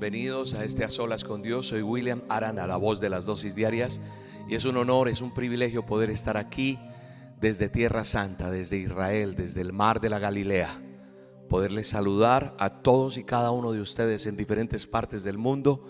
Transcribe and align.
Bienvenidos 0.00 0.54
a 0.54 0.64
este 0.64 0.82
A 0.82 0.88
Solas 0.88 1.24
con 1.24 1.42
Dios. 1.42 1.68
Soy 1.68 1.82
William 1.82 2.22
Arana, 2.30 2.66
la 2.66 2.78
voz 2.78 3.00
de 3.00 3.10
las 3.10 3.26
dosis 3.26 3.54
diarias. 3.54 4.00
Y 4.48 4.54
es 4.54 4.64
un 4.64 4.78
honor, 4.78 5.10
es 5.10 5.20
un 5.20 5.34
privilegio 5.34 5.84
poder 5.84 6.08
estar 6.08 6.38
aquí 6.38 6.78
desde 7.38 7.68
Tierra 7.68 8.06
Santa, 8.06 8.50
desde 8.50 8.78
Israel, 8.78 9.34
desde 9.34 9.60
el 9.60 9.74
mar 9.74 10.00
de 10.00 10.08
la 10.08 10.18
Galilea. 10.18 10.80
Poderles 11.50 11.88
saludar 11.88 12.56
a 12.58 12.80
todos 12.80 13.18
y 13.18 13.24
cada 13.24 13.50
uno 13.50 13.72
de 13.72 13.82
ustedes 13.82 14.26
en 14.26 14.38
diferentes 14.38 14.86
partes 14.86 15.22
del 15.22 15.36
mundo, 15.36 15.84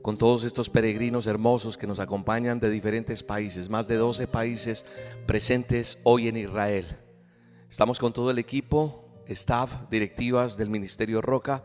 con 0.00 0.16
todos 0.16 0.44
estos 0.44 0.70
peregrinos 0.70 1.26
hermosos 1.26 1.76
que 1.76 1.86
nos 1.86 2.00
acompañan 2.00 2.60
de 2.60 2.70
diferentes 2.70 3.22
países, 3.22 3.68
más 3.68 3.86
de 3.88 3.96
12 3.96 4.26
países 4.26 4.86
presentes 5.26 5.98
hoy 6.04 6.28
en 6.28 6.38
Israel. 6.38 6.86
Estamos 7.68 7.98
con 7.98 8.14
todo 8.14 8.30
el 8.30 8.38
equipo, 8.38 9.04
staff, 9.26 9.90
directivas 9.90 10.56
del 10.56 10.70
Ministerio 10.70 11.20
Roca 11.20 11.62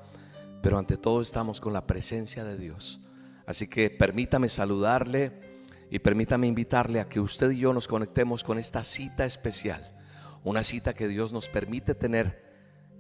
pero 0.66 0.80
ante 0.80 0.98
todo 0.98 1.22
estamos 1.22 1.62
con 1.62 1.74
la 1.74 1.86
presencia 1.86 2.44
de 2.44 2.58
Dios. 2.58 3.00
Así 3.46 3.68
que 3.68 3.92
permítame 3.92 4.50
saludarle 4.50 5.62
y 5.92 6.00
permítame 6.00 6.48
invitarle 6.48 7.00
a 7.00 7.08
que 7.08 7.20
usted 7.20 7.52
y 7.52 7.60
yo 7.60 7.72
nos 7.72 7.88
conectemos 7.88 8.44
con 8.44 8.58
esta 8.58 8.84
cita 8.84 9.26
especial, 9.26 9.96
una 10.44 10.64
cita 10.64 10.96
que 10.96 11.08
Dios 11.08 11.34
nos 11.34 11.50
permite 11.50 11.94
tener 11.94 12.44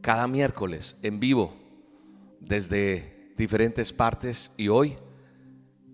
cada 0.01 0.27
miércoles 0.27 0.95
en 1.01 1.19
vivo 1.19 1.55
desde 2.39 3.33
diferentes 3.35 3.91
partes 3.91 4.51
y 4.57 4.67
hoy 4.67 4.95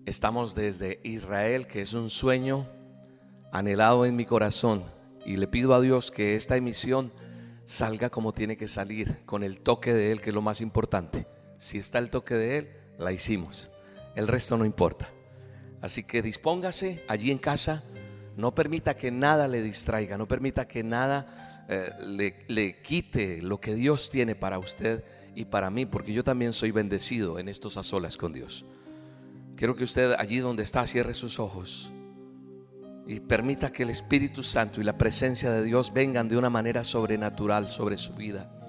estamos 0.04 0.54
desde 0.54 1.00
Israel, 1.04 1.66
que 1.66 1.80
es 1.80 1.94
un 1.94 2.10
sueño 2.10 2.68
anhelado 3.50 4.04
en 4.04 4.14
mi 4.14 4.26
corazón 4.26 4.84
y 5.24 5.38
le 5.38 5.46
pido 5.46 5.72
a 5.72 5.80
Dios 5.80 6.10
que 6.10 6.36
esta 6.36 6.54
emisión 6.54 7.10
salga 7.64 8.10
como 8.10 8.34
tiene 8.34 8.58
que 8.58 8.68
salir, 8.68 9.24
con 9.24 9.42
el 9.42 9.62
toque 9.62 9.94
de 9.94 10.12
Él, 10.12 10.20
que 10.20 10.28
es 10.28 10.34
lo 10.34 10.42
más 10.42 10.60
importante. 10.60 11.26
Si 11.62 11.78
está 11.78 12.00
el 12.00 12.10
toque 12.10 12.34
de 12.34 12.58
Él, 12.58 12.68
la 12.98 13.12
hicimos. 13.12 13.70
El 14.16 14.26
resto 14.26 14.56
no 14.56 14.64
importa. 14.64 15.08
Así 15.80 16.02
que 16.02 16.20
dispóngase 16.20 17.04
allí 17.06 17.30
en 17.30 17.38
casa. 17.38 17.84
No 18.36 18.52
permita 18.52 18.96
que 18.96 19.12
nada 19.12 19.46
le 19.46 19.62
distraiga. 19.62 20.18
No 20.18 20.26
permita 20.26 20.66
que 20.66 20.82
nada 20.82 21.64
eh, 21.68 21.88
le, 22.04 22.44
le 22.48 22.82
quite 22.82 23.40
lo 23.42 23.60
que 23.60 23.76
Dios 23.76 24.10
tiene 24.10 24.34
para 24.34 24.58
usted 24.58 25.04
y 25.36 25.44
para 25.44 25.70
mí. 25.70 25.86
Porque 25.86 26.12
yo 26.12 26.24
también 26.24 26.52
soy 26.52 26.72
bendecido 26.72 27.38
en 27.38 27.48
estos 27.48 27.76
a 27.76 27.84
solas 27.84 28.16
con 28.16 28.32
Dios. 28.32 28.64
Quiero 29.54 29.76
que 29.76 29.84
usted 29.84 30.16
allí 30.18 30.38
donde 30.38 30.64
está 30.64 30.84
cierre 30.88 31.14
sus 31.14 31.38
ojos 31.38 31.92
y 33.06 33.20
permita 33.20 33.70
que 33.70 33.84
el 33.84 33.90
Espíritu 33.90 34.42
Santo 34.42 34.80
y 34.80 34.84
la 34.84 34.98
presencia 34.98 35.52
de 35.52 35.62
Dios 35.62 35.92
vengan 35.92 36.28
de 36.28 36.36
una 36.36 36.50
manera 36.50 36.82
sobrenatural 36.82 37.68
sobre 37.68 37.98
su 37.98 38.14
vida. 38.14 38.61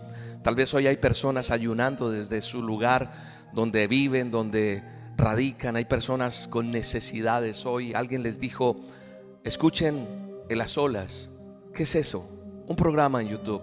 Tal 0.43 0.55
vez 0.55 0.73
hoy 0.73 0.87
hay 0.87 0.97
personas 0.97 1.51
ayunando 1.51 2.11
desde 2.11 2.41
su 2.41 2.61
lugar 2.61 3.13
donde 3.53 3.87
viven, 3.87 4.29
donde 4.29 4.83
radican. 5.15 5.77
Hay 5.77 5.85
personas 5.85 6.49
con 6.49 6.69
necesidades 6.69 7.65
hoy. 7.65 7.93
Alguien 7.93 8.23
les 8.23 8.41
dijo, 8.41 8.75
escuchen 9.45 10.05
en 10.49 10.57
las 10.57 10.77
olas. 10.77 11.29
¿Qué 11.73 11.83
es 11.83 11.95
eso? 11.95 12.29
Un 12.67 12.75
programa 12.75 13.21
en 13.21 13.29
YouTube. 13.29 13.61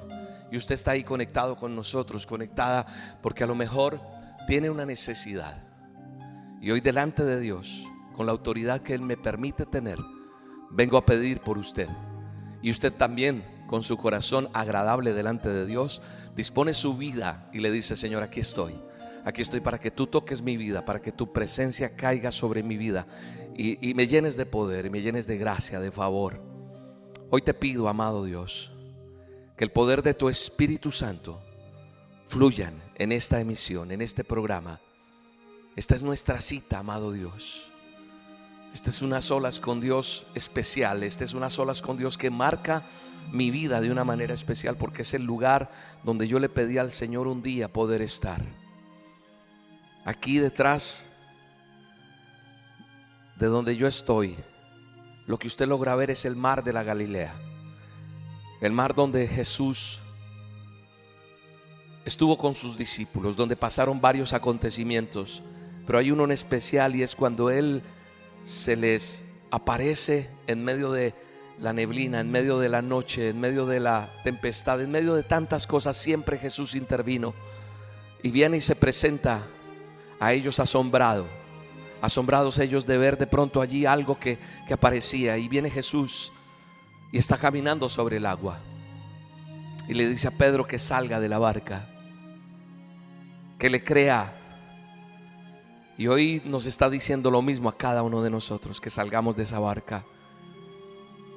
Y 0.50 0.56
usted 0.56 0.74
está 0.74 0.92
ahí 0.92 1.04
conectado 1.04 1.54
con 1.56 1.76
nosotros, 1.76 2.26
conectada, 2.26 2.86
porque 3.22 3.44
a 3.44 3.46
lo 3.46 3.54
mejor 3.54 4.00
tiene 4.46 4.70
una 4.70 4.86
necesidad. 4.86 5.62
Y 6.62 6.70
hoy 6.70 6.80
delante 6.80 7.24
de 7.24 7.38
Dios, 7.40 7.86
con 8.16 8.24
la 8.24 8.32
autoridad 8.32 8.80
que 8.80 8.94
Él 8.94 9.02
me 9.02 9.18
permite 9.18 9.66
tener, 9.66 9.98
vengo 10.70 10.96
a 10.96 11.04
pedir 11.04 11.40
por 11.40 11.58
usted. 11.58 11.88
Y 12.62 12.70
usted 12.70 12.92
también, 12.92 13.44
con 13.66 13.82
su 13.82 13.96
corazón 13.96 14.48
agradable 14.54 15.12
delante 15.12 15.48
de 15.48 15.66
Dios, 15.66 16.02
dispone 16.36 16.74
su 16.74 16.96
vida 16.96 17.48
y 17.52 17.60
le 17.60 17.70
dice, 17.70 17.96
Señor, 17.96 18.22
aquí 18.22 18.40
estoy. 18.40 18.74
Aquí 19.24 19.42
estoy 19.42 19.60
para 19.60 19.78
que 19.78 19.90
tú 19.90 20.06
toques 20.06 20.42
mi 20.42 20.56
vida, 20.56 20.84
para 20.84 21.00
que 21.00 21.12
tu 21.12 21.32
presencia 21.32 21.94
caiga 21.94 22.30
sobre 22.30 22.62
mi 22.62 22.76
vida 22.76 23.06
y, 23.54 23.90
y 23.90 23.94
me 23.94 24.06
llenes 24.06 24.36
de 24.36 24.46
poder 24.46 24.86
y 24.86 24.90
me 24.90 25.02
llenes 25.02 25.26
de 25.26 25.36
gracia, 25.36 25.80
de 25.80 25.90
favor. 25.90 26.40
Hoy 27.30 27.42
te 27.42 27.52
pido, 27.52 27.88
amado 27.88 28.24
Dios, 28.24 28.72
que 29.56 29.64
el 29.64 29.70
poder 29.70 30.02
de 30.02 30.14
tu 30.14 30.28
Espíritu 30.28 30.90
Santo 30.90 31.42
fluyan 32.26 32.74
en 32.94 33.12
esta 33.12 33.40
emisión, 33.40 33.92
en 33.92 34.00
este 34.00 34.24
programa. 34.24 34.80
Esta 35.76 35.94
es 35.94 36.02
nuestra 36.02 36.40
cita, 36.40 36.78
amado 36.78 37.12
Dios. 37.12 37.70
Esta 38.72 38.90
es 38.90 39.02
una 39.02 39.20
solas 39.20 39.58
con 39.58 39.80
Dios 39.80 40.26
especial. 40.34 41.02
Esta 41.02 41.24
es 41.24 41.34
una 41.34 41.50
solas 41.50 41.82
con 41.82 41.96
Dios 41.96 42.16
que 42.16 42.30
marca 42.30 42.86
mi 43.32 43.50
vida 43.50 43.80
de 43.80 43.90
una 43.90 44.04
manera 44.04 44.34
especial 44.34 44.76
porque 44.76 45.02
es 45.02 45.14
el 45.14 45.24
lugar 45.24 45.70
donde 46.04 46.26
yo 46.26 46.38
le 46.38 46.48
pedí 46.48 46.78
al 46.78 46.92
Señor 46.92 47.26
un 47.26 47.42
día 47.42 47.72
poder 47.72 48.02
estar. 48.02 48.42
Aquí 50.04 50.38
detrás 50.38 51.06
de 53.36 53.46
donde 53.46 53.76
yo 53.76 53.86
estoy, 53.86 54.36
lo 55.26 55.38
que 55.38 55.48
usted 55.48 55.68
logra 55.68 55.94
ver 55.94 56.10
es 56.10 56.24
el 56.24 56.36
mar 56.36 56.64
de 56.64 56.72
la 56.72 56.82
Galilea. 56.82 57.34
El 58.60 58.72
mar 58.72 58.94
donde 58.94 59.26
Jesús 59.26 60.00
estuvo 62.04 62.36
con 62.36 62.54
sus 62.54 62.76
discípulos, 62.76 63.36
donde 63.36 63.56
pasaron 63.56 64.00
varios 64.00 64.32
acontecimientos, 64.32 65.42
pero 65.86 65.98
hay 65.98 66.10
uno 66.10 66.24
en 66.24 66.32
especial 66.32 66.94
y 66.96 67.02
es 67.02 67.14
cuando 67.14 67.50
Él 67.50 67.82
se 68.44 68.76
les 68.76 69.24
aparece 69.50 70.30
en 70.46 70.64
medio 70.64 70.92
de 70.92 71.14
la 71.60 71.72
neblina, 71.74 72.20
en 72.20 72.30
medio 72.30 72.58
de 72.58 72.70
la 72.70 72.80
noche, 72.80 73.28
en 73.28 73.40
medio 73.40 73.66
de 73.66 73.80
la 73.80 74.10
tempestad, 74.24 74.80
en 74.80 74.90
medio 74.90 75.14
de 75.14 75.22
tantas 75.22 75.66
cosas, 75.66 75.96
siempre 75.96 76.38
Jesús 76.38 76.74
intervino. 76.74 77.34
Y 78.22 78.30
viene 78.30 78.56
y 78.56 78.60
se 78.60 78.76
presenta 78.76 79.42
a 80.18 80.32
ellos 80.32 80.58
asombrado, 80.58 81.26
asombrados 82.00 82.58
ellos 82.58 82.86
de 82.86 82.98
ver 82.98 83.18
de 83.18 83.26
pronto 83.26 83.60
allí 83.60 83.84
algo 83.84 84.18
que, 84.18 84.38
que 84.66 84.74
aparecía. 84.74 85.36
Y 85.36 85.48
viene 85.48 85.70
Jesús 85.70 86.32
y 87.12 87.18
está 87.18 87.36
caminando 87.36 87.88
sobre 87.88 88.16
el 88.16 88.26
agua. 88.26 88.58
Y 89.86 89.94
le 89.94 90.08
dice 90.08 90.28
a 90.28 90.30
Pedro 90.30 90.66
que 90.66 90.78
salga 90.78 91.20
de 91.20 91.28
la 91.28 91.38
barca, 91.38 91.88
que 93.58 93.68
le 93.68 93.84
crea. 93.84 94.36
Y 95.98 96.06
hoy 96.06 96.40
nos 96.46 96.64
está 96.64 96.88
diciendo 96.88 97.30
lo 97.30 97.42
mismo 97.42 97.68
a 97.68 97.76
cada 97.76 98.02
uno 98.02 98.22
de 98.22 98.30
nosotros, 98.30 98.80
que 98.80 98.88
salgamos 98.88 99.36
de 99.36 99.42
esa 99.42 99.58
barca. 99.58 100.06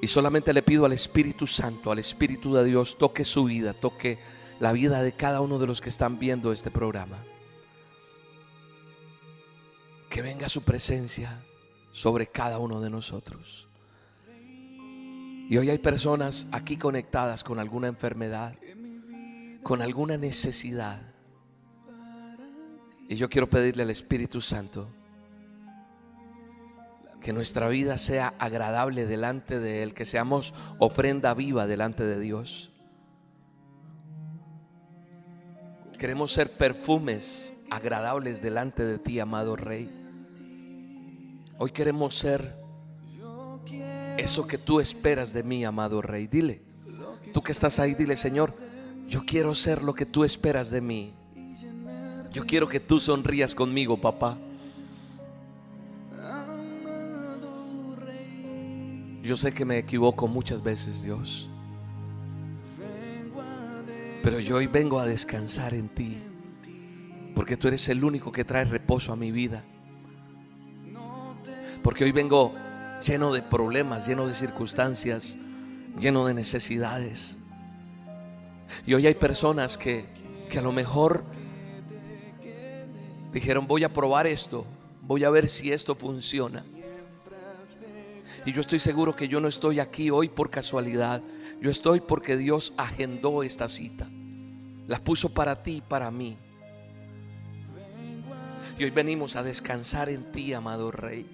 Y 0.04 0.06
solamente 0.06 0.52
le 0.52 0.60
pido 0.60 0.84
al 0.84 0.92
Espíritu 0.92 1.46
Santo, 1.46 1.90
al 1.90 1.98
Espíritu 1.98 2.52
de 2.52 2.62
Dios, 2.62 2.98
toque 2.98 3.24
su 3.24 3.44
vida, 3.44 3.72
toque 3.72 4.18
la 4.60 4.70
vida 4.70 5.02
de 5.02 5.12
cada 5.12 5.40
uno 5.40 5.58
de 5.58 5.66
los 5.66 5.80
que 5.80 5.88
están 5.88 6.18
viendo 6.18 6.52
este 6.52 6.70
programa. 6.70 7.24
Que 10.10 10.20
venga 10.20 10.50
su 10.50 10.60
presencia 10.60 11.42
sobre 11.90 12.26
cada 12.26 12.58
uno 12.58 12.82
de 12.82 12.90
nosotros. 12.90 13.66
Y 15.48 15.56
hoy 15.56 15.70
hay 15.70 15.78
personas 15.78 16.48
aquí 16.52 16.76
conectadas 16.76 17.42
con 17.42 17.58
alguna 17.58 17.88
enfermedad, 17.88 18.58
con 19.62 19.80
alguna 19.80 20.18
necesidad. 20.18 21.00
Y 23.08 23.16
yo 23.16 23.30
quiero 23.30 23.48
pedirle 23.48 23.84
al 23.84 23.90
Espíritu 23.90 24.42
Santo 24.42 24.86
que 27.24 27.32
nuestra 27.32 27.70
vida 27.70 27.96
sea 27.96 28.34
agradable 28.38 29.06
delante 29.06 29.58
de 29.58 29.82
Él, 29.82 29.94
que 29.94 30.04
seamos 30.04 30.52
ofrenda 30.78 31.32
viva 31.32 31.66
delante 31.66 32.04
de 32.04 32.20
Dios. 32.20 32.70
Queremos 35.98 36.34
ser 36.34 36.50
perfumes 36.50 37.54
agradables 37.70 38.42
delante 38.42 38.84
de 38.84 38.98
ti, 38.98 39.20
amado 39.20 39.56
Rey. 39.56 39.90
Hoy 41.56 41.70
queremos 41.70 42.14
ser 42.14 42.62
eso 44.18 44.46
que 44.46 44.58
tú 44.58 44.78
esperas 44.78 45.32
de 45.32 45.44
mí, 45.44 45.64
amado 45.64 46.02
Rey. 46.02 46.26
Dile, 46.26 46.60
tú 47.32 47.40
que 47.40 47.52
estás 47.52 47.78
ahí, 47.78 47.94
dile, 47.94 48.16
Señor, 48.16 48.52
yo 49.08 49.24
quiero 49.24 49.54
ser 49.54 49.82
lo 49.82 49.94
que 49.94 50.04
tú 50.04 50.24
esperas 50.24 50.68
de 50.68 50.82
mí. 50.82 51.14
Yo 52.32 52.44
quiero 52.44 52.68
que 52.68 52.80
tú 52.80 53.00
sonrías 53.00 53.54
conmigo, 53.54 53.98
papá. 53.98 54.36
Yo 59.24 59.38
sé 59.38 59.54
que 59.54 59.64
me 59.64 59.78
equivoco 59.78 60.28
muchas 60.28 60.62
veces, 60.62 61.02
Dios. 61.02 61.48
Pero 64.22 64.38
yo 64.38 64.56
hoy 64.56 64.66
vengo 64.66 65.00
a 65.00 65.06
descansar 65.06 65.72
en 65.72 65.88
ti. 65.88 66.18
Porque 67.34 67.56
tú 67.56 67.68
eres 67.68 67.88
el 67.88 68.04
único 68.04 68.30
que 68.30 68.44
trae 68.44 68.66
reposo 68.66 69.14
a 69.14 69.16
mi 69.16 69.32
vida. 69.32 69.64
Porque 71.82 72.04
hoy 72.04 72.12
vengo 72.12 72.52
lleno 73.02 73.32
de 73.32 73.40
problemas, 73.40 74.06
lleno 74.06 74.26
de 74.26 74.34
circunstancias, 74.34 75.38
lleno 75.98 76.26
de 76.26 76.34
necesidades. 76.34 77.38
Y 78.84 78.92
hoy 78.92 79.06
hay 79.06 79.14
personas 79.14 79.78
que, 79.78 80.04
que 80.50 80.58
a 80.58 80.62
lo 80.62 80.72
mejor 80.72 81.24
dijeron, 83.32 83.66
voy 83.66 83.84
a 83.84 83.92
probar 83.92 84.26
esto, 84.26 84.66
voy 85.00 85.24
a 85.24 85.30
ver 85.30 85.48
si 85.48 85.72
esto 85.72 85.94
funciona. 85.94 86.62
Y 88.46 88.52
yo 88.52 88.60
estoy 88.60 88.78
seguro 88.78 89.16
que 89.16 89.28
yo 89.28 89.40
no 89.40 89.48
estoy 89.48 89.80
aquí 89.80 90.10
hoy 90.10 90.28
por 90.28 90.50
casualidad. 90.50 91.22
Yo 91.60 91.70
estoy 91.70 92.00
porque 92.00 92.36
Dios 92.36 92.74
agendó 92.76 93.42
esta 93.42 93.68
cita. 93.68 94.06
La 94.86 94.98
puso 94.98 95.32
para 95.32 95.62
ti 95.62 95.76
y 95.76 95.80
para 95.80 96.10
mí. 96.10 96.36
Y 98.78 98.84
hoy 98.84 98.90
venimos 98.90 99.36
a 99.36 99.42
descansar 99.42 100.10
en 100.10 100.30
ti, 100.30 100.52
amado 100.52 100.90
Rey. 100.90 101.26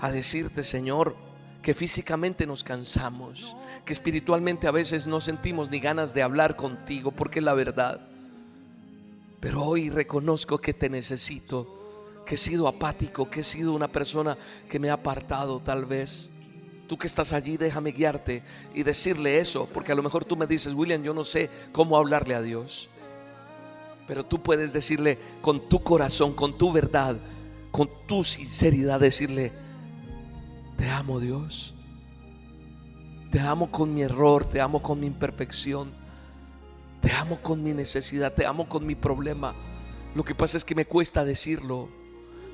A 0.00 0.10
decirte, 0.10 0.62
Señor, 0.62 1.14
que 1.62 1.74
físicamente 1.74 2.46
nos 2.46 2.64
cansamos, 2.64 3.56
que 3.84 3.92
espiritualmente 3.92 4.66
a 4.66 4.72
veces 4.72 5.06
no 5.06 5.20
sentimos 5.20 5.70
ni 5.70 5.78
ganas 5.78 6.14
de 6.14 6.22
hablar 6.22 6.56
contigo, 6.56 7.12
porque 7.12 7.40
es 7.40 7.44
la 7.44 7.54
verdad. 7.54 8.00
Pero 9.40 9.62
hoy 9.62 9.90
reconozco 9.90 10.58
que 10.58 10.72
te 10.72 10.88
necesito 10.88 11.81
que 12.24 12.34
he 12.36 12.38
sido 12.38 12.68
apático, 12.68 13.30
que 13.30 13.40
he 13.40 13.44
sido 13.44 13.72
una 13.72 13.88
persona 13.88 14.36
que 14.68 14.78
me 14.78 14.90
ha 14.90 14.94
apartado 14.94 15.60
tal 15.60 15.84
vez. 15.84 16.30
Tú 16.88 16.98
que 16.98 17.06
estás 17.06 17.32
allí, 17.32 17.56
déjame 17.56 17.92
guiarte 17.92 18.42
y 18.74 18.82
decirle 18.82 19.38
eso, 19.38 19.68
porque 19.72 19.92
a 19.92 19.94
lo 19.94 20.02
mejor 20.02 20.24
tú 20.24 20.36
me 20.36 20.46
dices, 20.46 20.74
William, 20.74 21.02
yo 21.02 21.14
no 21.14 21.24
sé 21.24 21.48
cómo 21.72 21.96
hablarle 21.96 22.34
a 22.34 22.42
Dios. 22.42 22.90
Pero 24.06 24.24
tú 24.26 24.42
puedes 24.42 24.72
decirle 24.72 25.18
con 25.40 25.68
tu 25.68 25.82
corazón, 25.82 26.34
con 26.34 26.58
tu 26.58 26.72
verdad, 26.72 27.16
con 27.70 27.88
tu 28.06 28.24
sinceridad, 28.24 29.00
decirle, 29.00 29.52
te 30.76 30.90
amo 30.90 31.20
Dios. 31.20 31.74
Te 33.30 33.40
amo 33.40 33.70
con 33.70 33.94
mi 33.94 34.02
error, 34.02 34.44
te 34.44 34.60
amo 34.60 34.82
con 34.82 35.00
mi 35.00 35.06
imperfección, 35.06 35.90
te 37.00 37.10
amo 37.12 37.40
con 37.40 37.62
mi 37.62 37.72
necesidad, 37.72 38.34
te 38.34 38.44
amo 38.44 38.68
con 38.68 38.84
mi 38.84 38.94
problema. 38.94 39.54
Lo 40.14 40.22
que 40.22 40.34
pasa 40.34 40.58
es 40.58 40.64
que 40.64 40.74
me 40.74 40.84
cuesta 40.84 41.24
decirlo. 41.24 41.88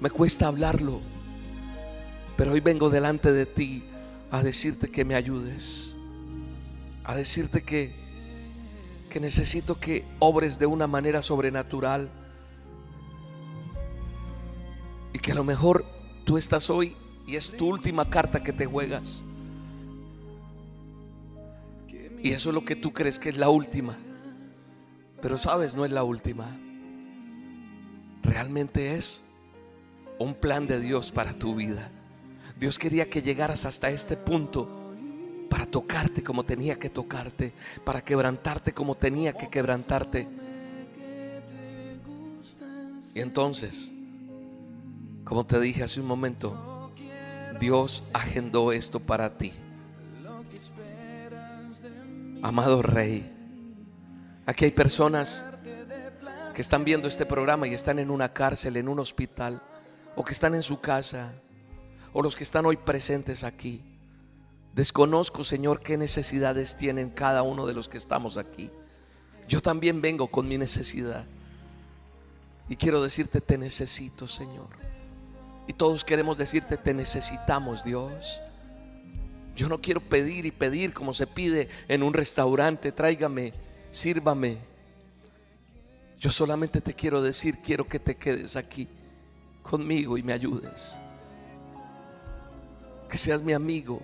Me 0.00 0.10
cuesta 0.10 0.46
hablarlo. 0.46 1.00
Pero 2.36 2.52
hoy 2.52 2.60
vengo 2.60 2.88
delante 2.88 3.32
de 3.32 3.46
ti 3.46 3.84
a 4.30 4.42
decirte 4.42 4.90
que 4.90 5.04
me 5.04 5.14
ayudes. 5.14 5.94
A 7.04 7.16
decirte 7.16 7.62
que, 7.62 7.94
que 9.10 9.18
necesito 9.18 9.80
que 9.80 10.04
obres 10.20 10.58
de 10.58 10.66
una 10.66 10.86
manera 10.86 11.20
sobrenatural. 11.20 12.08
Y 15.12 15.18
que 15.18 15.32
a 15.32 15.34
lo 15.34 15.44
mejor 15.44 15.84
tú 16.24 16.38
estás 16.38 16.70
hoy 16.70 16.96
y 17.26 17.36
es 17.36 17.50
tu 17.56 17.68
última 17.68 18.08
carta 18.08 18.42
que 18.42 18.52
te 18.52 18.66
juegas. 18.66 19.24
Y 22.22 22.32
eso 22.32 22.50
es 22.50 22.54
lo 22.54 22.64
que 22.64 22.76
tú 22.76 22.92
crees 22.92 23.18
que 23.18 23.30
es 23.30 23.36
la 23.36 23.48
última. 23.48 23.96
Pero 25.20 25.38
sabes, 25.38 25.74
no 25.74 25.84
es 25.84 25.90
la 25.90 26.04
última. 26.04 26.56
Realmente 28.22 28.94
es 28.94 29.24
un 30.18 30.34
plan 30.34 30.66
de 30.66 30.80
Dios 30.80 31.12
para 31.12 31.32
tu 31.32 31.54
vida. 31.54 31.90
Dios 32.58 32.78
quería 32.78 33.08
que 33.08 33.22
llegaras 33.22 33.64
hasta 33.64 33.90
este 33.90 34.16
punto 34.16 34.68
para 35.48 35.66
tocarte 35.66 36.22
como 36.22 36.44
tenía 36.44 36.78
que 36.78 36.90
tocarte, 36.90 37.52
para 37.84 38.02
quebrantarte 38.02 38.72
como 38.72 38.94
tenía 38.94 39.32
que 39.32 39.48
quebrantarte. 39.48 40.28
Y 43.14 43.20
entonces, 43.20 43.92
como 45.24 45.46
te 45.46 45.60
dije 45.60 45.82
hace 45.82 46.00
un 46.00 46.06
momento, 46.06 46.92
Dios 47.60 48.04
agendó 48.12 48.72
esto 48.72 49.00
para 49.00 49.36
ti. 49.36 49.52
Amado 52.42 52.82
Rey, 52.82 53.32
aquí 54.46 54.64
hay 54.66 54.70
personas 54.70 55.44
que 56.54 56.62
están 56.62 56.84
viendo 56.84 57.08
este 57.08 57.26
programa 57.26 57.66
y 57.66 57.74
están 57.74 57.98
en 57.98 58.10
una 58.10 58.32
cárcel, 58.32 58.76
en 58.76 58.88
un 58.88 59.00
hospital 59.00 59.62
o 60.18 60.24
que 60.24 60.32
están 60.32 60.56
en 60.56 60.64
su 60.64 60.80
casa, 60.80 61.32
o 62.12 62.22
los 62.22 62.34
que 62.34 62.42
están 62.42 62.66
hoy 62.66 62.76
presentes 62.76 63.44
aquí. 63.44 63.84
Desconozco, 64.74 65.44
Señor, 65.44 65.80
qué 65.80 65.96
necesidades 65.96 66.76
tienen 66.76 67.10
cada 67.10 67.44
uno 67.44 67.66
de 67.66 67.72
los 67.72 67.88
que 67.88 67.98
estamos 67.98 68.36
aquí. 68.36 68.68
Yo 69.46 69.62
también 69.62 70.00
vengo 70.00 70.26
con 70.26 70.48
mi 70.48 70.58
necesidad. 70.58 71.24
Y 72.68 72.74
quiero 72.74 73.00
decirte, 73.00 73.40
te 73.40 73.56
necesito, 73.58 74.26
Señor. 74.26 74.66
Y 75.68 75.72
todos 75.72 76.04
queremos 76.04 76.36
decirte, 76.36 76.76
te 76.76 76.94
necesitamos, 76.94 77.84
Dios. 77.84 78.42
Yo 79.54 79.68
no 79.68 79.80
quiero 79.80 80.00
pedir 80.00 80.46
y 80.46 80.50
pedir 80.50 80.92
como 80.92 81.14
se 81.14 81.28
pide 81.28 81.68
en 81.86 82.02
un 82.02 82.12
restaurante, 82.12 82.90
tráigame, 82.90 83.52
sírvame. 83.92 84.58
Yo 86.18 86.32
solamente 86.32 86.80
te 86.80 86.92
quiero 86.92 87.22
decir, 87.22 87.58
quiero 87.62 87.86
que 87.86 88.00
te 88.00 88.16
quedes 88.16 88.56
aquí 88.56 88.88
conmigo 89.68 90.16
y 90.16 90.22
me 90.22 90.32
ayudes. 90.32 90.98
Que 93.08 93.18
seas 93.18 93.42
mi 93.42 93.52
amigo. 93.52 94.00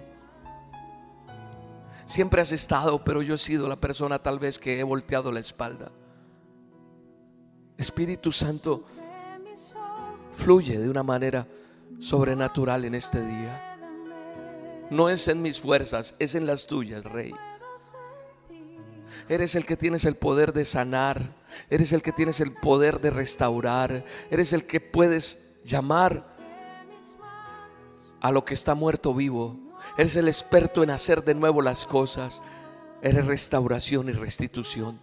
Siempre 2.06 2.43
has 2.43 2.52
estado, 2.52 3.02
pero 3.02 3.22
yo 3.22 3.34
he 3.34 3.38
sido 3.38 3.66
la 3.66 3.76
persona 3.76 4.22
tal 4.22 4.38
vez 4.38 4.58
que 4.58 4.78
he 4.78 4.82
volteado 4.82 5.32
la 5.32 5.40
espalda. 5.40 5.90
Espíritu 7.78 8.31
Santo, 8.31 8.84
fluye 10.32 10.78
de 10.78 10.88
una 10.88 11.02
manera 11.02 11.46
sobrenatural 11.99 12.84
en 12.84 12.94
este 12.94 13.25
día. 13.25 13.78
No 14.90 15.08
es 15.08 15.26
en 15.28 15.40
mis 15.40 15.58
fuerzas, 15.58 16.14
es 16.19 16.34
en 16.34 16.46
las 16.46 16.67
tuyas, 16.67 17.05
Rey. 17.05 17.34
Eres 19.28 19.55
el 19.55 19.64
que 19.64 19.78
tienes 19.78 20.05
el 20.05 20.17
poder 20.17 20.52
de 20.52 20.67
sanar. 20.67 21.34
Eres 21.70 21.94
el 21.94 22.02
que 22.02 22.12
tienes 22.12 22.40
el 22.40 22.52
poder 22.52 23.00
de 23.00 23.10
restaurar. 23.10 24.05
Eres 24.31 24.52
el 24.52 24.67
que 24.67 24.81
puedes 24.81 25.54
llamar 25.64 26.37
a 28.20 28.31
lo 28.31 28.44
que 28.44 28.55
está 28.55 28.75
muerto 28.75 29.14
vivo. 29.14 29.58
Eres 29.99 30.16
el 30.16 30.28
experto 30.28 30.82
en 30.82 30.90
hacer 30.90 31.25
de 31.25 31.34
nuevo 31.34 31.62
las 31.62 31.87
cosas. 31.87 32.43
Eres 33.02 33.26
restauración 33.26 34.08
y 34.08 34.12
restitución. 34.12 34.99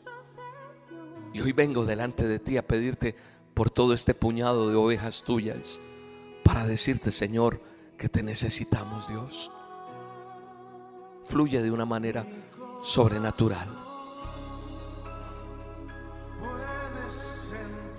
Y 1.33 1.41
hoy 1.41 1.51
vengo 1.51 1.85
delante 1.85 2.27
de 2.27 2.39
ti 2.39 2.57
a 2.57 2.67
pedirte 2.67 3.15
por 3.53 3.69
todo 3.69 3.93
este 3.93 4.13
puñado 4.13 4.69
de 4.69 4.75
ovejas 4.75 5.23
tuyas 5.23 5.81
para 6.43 6.65
decirte, 6.65 7.11
Señor, 7.11 7.61
que 7.97 8.09
te 8.09 8.23
necesitamos, 8.23 9.07
Dios. 9.07 9.51
Fluye 11.25 11.61
de 11.61 11.71
una 11.71 11.85
manera 11.85 12.25
sobrenatural. 12.81 13.67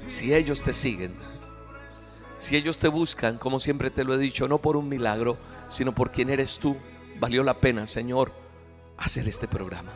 Si 0.09 0.35
ellos 0.35 0.63
te 0.63 0.73
siguen, 0.73 1.15
si 2.43 2.57
ellos 2.57 2.79
te 2.79 2.89
buscan, 2.89 3.39
como 3.39 3.61
siempre 3.61 3.89
te 3.89 4.03
lo 4.03 4.15
he 4.15 4.19
dicho, 4.19 4.49
no 4.49 4.59
por 4.59 4.77
un 4.77 4.89
milagro, 4.89 5.37
sino 5.71 5.93
por 5.93 6.11
quien 6.11 6.29
eres 6.29 6.59
tú, 6.59 6.77
valió 7.21 7.45
la 7.45 7.61
pena, 7.61 7.87
Señor, 7.87 8.33
hacer 8.97 9.29
este 9.29 9.47
programa. 9.47 9.93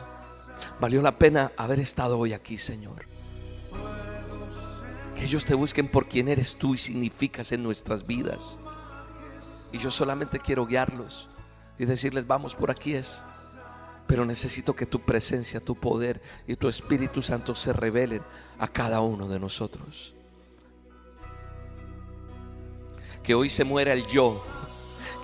Valió 0.79 1.01
la 1.01 1.19
pena 1.19 1.51
haber 1.57 1.81
estado 1.81 2.17
hoy 2.17 2.31
aquí, 2.31 2.57
Señor. 2.57 3.05
Que 5.17 5.25
ellos 5.25 5.43
te 5.43 5.55
busquen 5.55 5.89
por 5.89 6.07
quien 6.07 6.29
eres 6.29 6.55
tú 6.55 6.73
y 6.73 6.77
significas 6.77 7.51
en 7.51 7.63
nuestras 7.63 8.07
vidas. 8.07 8.57
Y 9.73 9.79
yo 9.79 9.91
solamente 9.91 10.39
quiero 10.39 10.65
guiarlos 10.65 11.27
y 11.77 11.83
decirles, 11.83 12.27
vamos, 12.27 12.55
por 12.55 12.71
aquí 12.71 12.93
es. 12.93 13.25
Pero 14.07 14.23
necesito 14.23 14.73
que 14.73 14.85
tu 14.85 15.01
presencia, 15.01 15.59
tu 15.59 15.75
poder 15.75 16.21
y 16.47 16.55
tu 16.55 16.69
Espíritu 16.69 17.21
Santo 17.21 17.55
se 17.55 17.73
revelen 17.73 18.21
a 18.57 18.69
cada 18.69 19.01
uno 19.01 19.27
de 19.27 19.37
nosotros. 19.37 20.16
Que 23.27 23.35
hoy 23.35 23.49
se 23.49 23.65
muera 23.65 23.91
el 23.91 24.07
yo, 24.07 24.41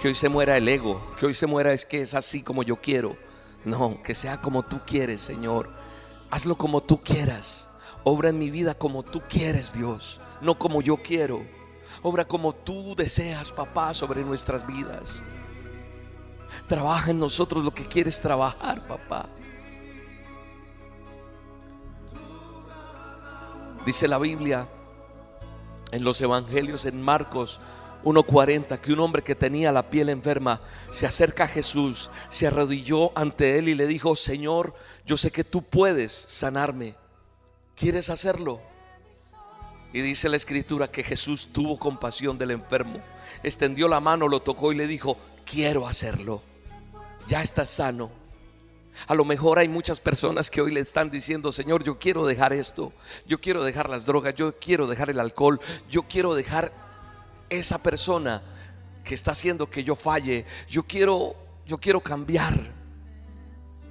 que 0.01 0.10
hoy 0.10 0.15
se 0.15 0.27
muera 0.27 0.57
el 0.57 0.67
ego, 0.67 1.01
que 1.17 1.25
hoy 1.25 1.33
se 1.33 1.48
muera 1.48 1.72
es 1.72 1.86
que 1.86 2.01
es 2.01 2.13
así 2.13 2.43
como 2.43 2.62
yo 2.62 2.75
quiero. 2.75 3.15
No, 3.63 4.03
que 4.03 4.13
sea 4.13 4.41
como 4.41 4.62
tú 4.62 4.81
quieres, 4.86 5.22
Señor. 5.22 5.69
Hazlo 6.29 6.57
como 6.57 6.81
tú 6.81 7.01
quieras. 7.01 7.69
Obra 8.03 8.27
en 8.27 8.38
mi 8.38 8.51
vida 8.51 8.74
como 8.74 9.03
tú 9.03 9.22
quieres, 9.29 9.72
Dios, 9.72 10.19
no 10.41 10.60
como 10.60 10.81
yo 10.81 10.98
quiero. 10.98 11.45
Obra 12.01 12.25
como 12.25 12.51
tú 12.51 12.93
deseas, 12.93 13.53
papá, 13.53 13.93
sobre 13.93 14.22
nuestras 14.25 14.67
vidas. 14.67 15.24
Trabaja 16.67 17.12
en 17.12 17.19
nosotros 17.19 17.63
lo 17.63 17.72
que 17.72 17.86
quieres 17.86 18.19
trabajar, 18.19 18.86
papá. 18.86 19.29
Dice 23.86 24.10
la 24.10 24.19
Biblia 24.19 24.67
en 25.93 26.03
los 26.03 26.19
evangelios 26.19 26.83
en 26.83 27.01
Marcos 27.01 27.62
1.40 28.03 28.79
que 28.79 28.93
un 28.93 29.00
hombre 29.00 29.24
que 29.24 29.36
tenía 29.36 29.72
la 29.72 29.89
piel 29.89 30.10
enferma 30.10 30.62
se 30.89 31.05
acerca 31.05 31.45
a 31.45 31.48
Jesús, 31.48 32.10
se 32.29 32.48
arrodilló 32.48 33.17
ante 33.17 33.57
él 33.57 33.69
y 33.69 33.75
le 33.75 33.88
dijo, 33.88 34.15
Señor, 34.15 34.74
yo 35.05 35.17
sé 35.17 35.31
que 35.31 35.43
tú 35.43 35.62
puedes 35.62 36.12
sanarme. 36.12 36.95
¿Quieres 37.75 38.10
hacerlo? 38.10 38.62
Y 39.93 40.01
dice 40.01 40.29
la 40.29 40.38
escritura 40.38 40.91
que 40.91 41.03
Jesús 41.03 41.50
tuvo 41.51 41.77
compasión 41.77 42.38
del 42.38 42.51
enfermo, 42.51 43.00
extendió 43.43 43.88
la 43.88 44.00
mano, 44.00 44.27
lo 44.27 44.41
tocó 44.41 44.72
y 44.72 44.75
le 44.75 44.88
dijo, 44.88 45.17
quiero 45.45 45.88
hacerlo, 45.88 46.41
ya 47.27 47.43
estás 47.43 47.69
sano. 47.69 48.12
A 49.07 49.15
lo 49.15 49.25
mejor 49.25 49.60
hay 49.60 49.67
muchas 49.67 50.00
personas 50.00 50.50
que 50.50 50.62
hoy 50.62 50.72
le 50.72 50.79
están 50.79 51.10
diciendo, 51.10 51.51
Señor, 51.51 51.83
yo 51.83 51.98
quiero 51.98 52.25
dejar 52.25 52.53
esto, 52.53 52.91
yo 53.25 53.39
quiero 53.39 53.63
dejar 53.63 53.89
las 53.89 54.05
drogas, 54.05 54.36
yo 54.36 54.57
quiero 54.60 54.88
dejar 54.88 55.10
el 55.10 55.19
alcohol, 55.19 55.60
yo 55.89 56.03
quiero 56.03 56.36
dejar 56.36 56.83
esa 57.53 57.77
persona 57.77 58.41
que 59.03 59.13
está 59.13 59.31
haciendo 59.31 59.69
que 59.69 59.83
yo 59.83 59.95
falle, 59.95 60.45
yo 60.69 60.83
quiero, 60.83 61.36
yo 61.65 61.77
quiero 61.77 62.00
cambiar. 62.00 62.53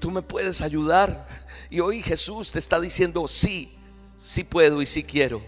Tú 0.00 0.10
me 0.10 0.22
puedes 0.22 0.62
ayudar. 0.62 1.28
Y 1.70 1.80
hoy 1.80 2.02
Jesús 2.02 2.52
te 2.52 2.58
está 2.58 2.80
diciendo, 2.80 3.28
sí, 3.28 3.72
sí 4.18 4.44
puedo 4.44 4.82
y 4.82 4.86
sí 4.86 5.04
quiero. 5.04 5.42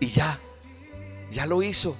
Y 0.00 0.08
ya, 0.08 0.38
ya 1.30 1.46
lo 1.46 1.62
hizo. 1.62 1.96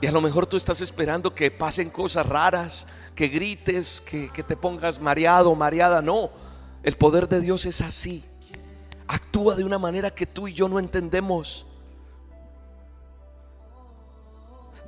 Y 0.00 0.06
a 0.06 0.12
lo 0.12 0.20
mejor 0.20 0.46
tú 0.46 0.56
estás 0.56 0.80
esperando 0.80 1.34
que 1.34 1.50
pasen 1.50 1.90
cosas 1.90 2.26
raras, 2.26 2.86
que 3.14 3.28
grites, 3.28 4.00
que, 4.00 4.30
que 4.30 4.42
te 4.42 4.56
pongas 4.56 5.00
mareado, 5.00 5.54
mareada. 5.54 6.02
No, 6.02 6.30
el 6.82 6.96
poder 6.96 7.28
de 7.28 7.40
Dios 7.40 7.66
es 7.66 7.80
así. 7.82 8.24
Actúa 9.06 9.54
de 9.54 9.64
una 9.64 9.78
manera 9.78 10.10
que 10.12 10.26
tú 10.26 10.48
y 10.48 10.54
yo 10.54 10.68
no 10.68 10.78
entendemos. 10.78 11.66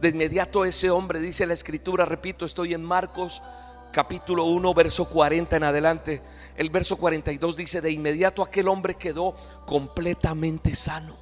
De 0.05 0.11
inmediato 0.11 0.67
ese 0.67 0.91
hombre, 0.91 1.19
dice 1.19 1.47
la 1.47 1.55
escritura, 1.55 2.05
repito, 2.05 2.45
estoy 2.45 2.75
en 2.75 2.85
Marcos 2.85 3.43
capítulo 3.91 4.45
1, 4.45 4.75
verso 4.75 5.07
40 5.07 5.57
en 5.57 5.63
adelante. 5.63 6.21
El 6.59 6.69
verso 6.69 6.99
42 6.99 7.57
dice, 7.57 7.81
de 7.81 7.91
inmediato 7.91 8.43
aquel 8.43 8.69
hombre 8.69 8.97
quedó 8.97 9.35
completamente 9.65 10.75
sano. 10.75 11.17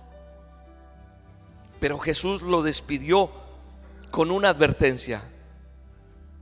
Pero 1.78 1.96
Jesús 2.00 2.42
lo 2.42 2.64
despidió 2.64 3.30
con 4.10 4.32
una 4.32 4.48
advertencia. 4.48 5.22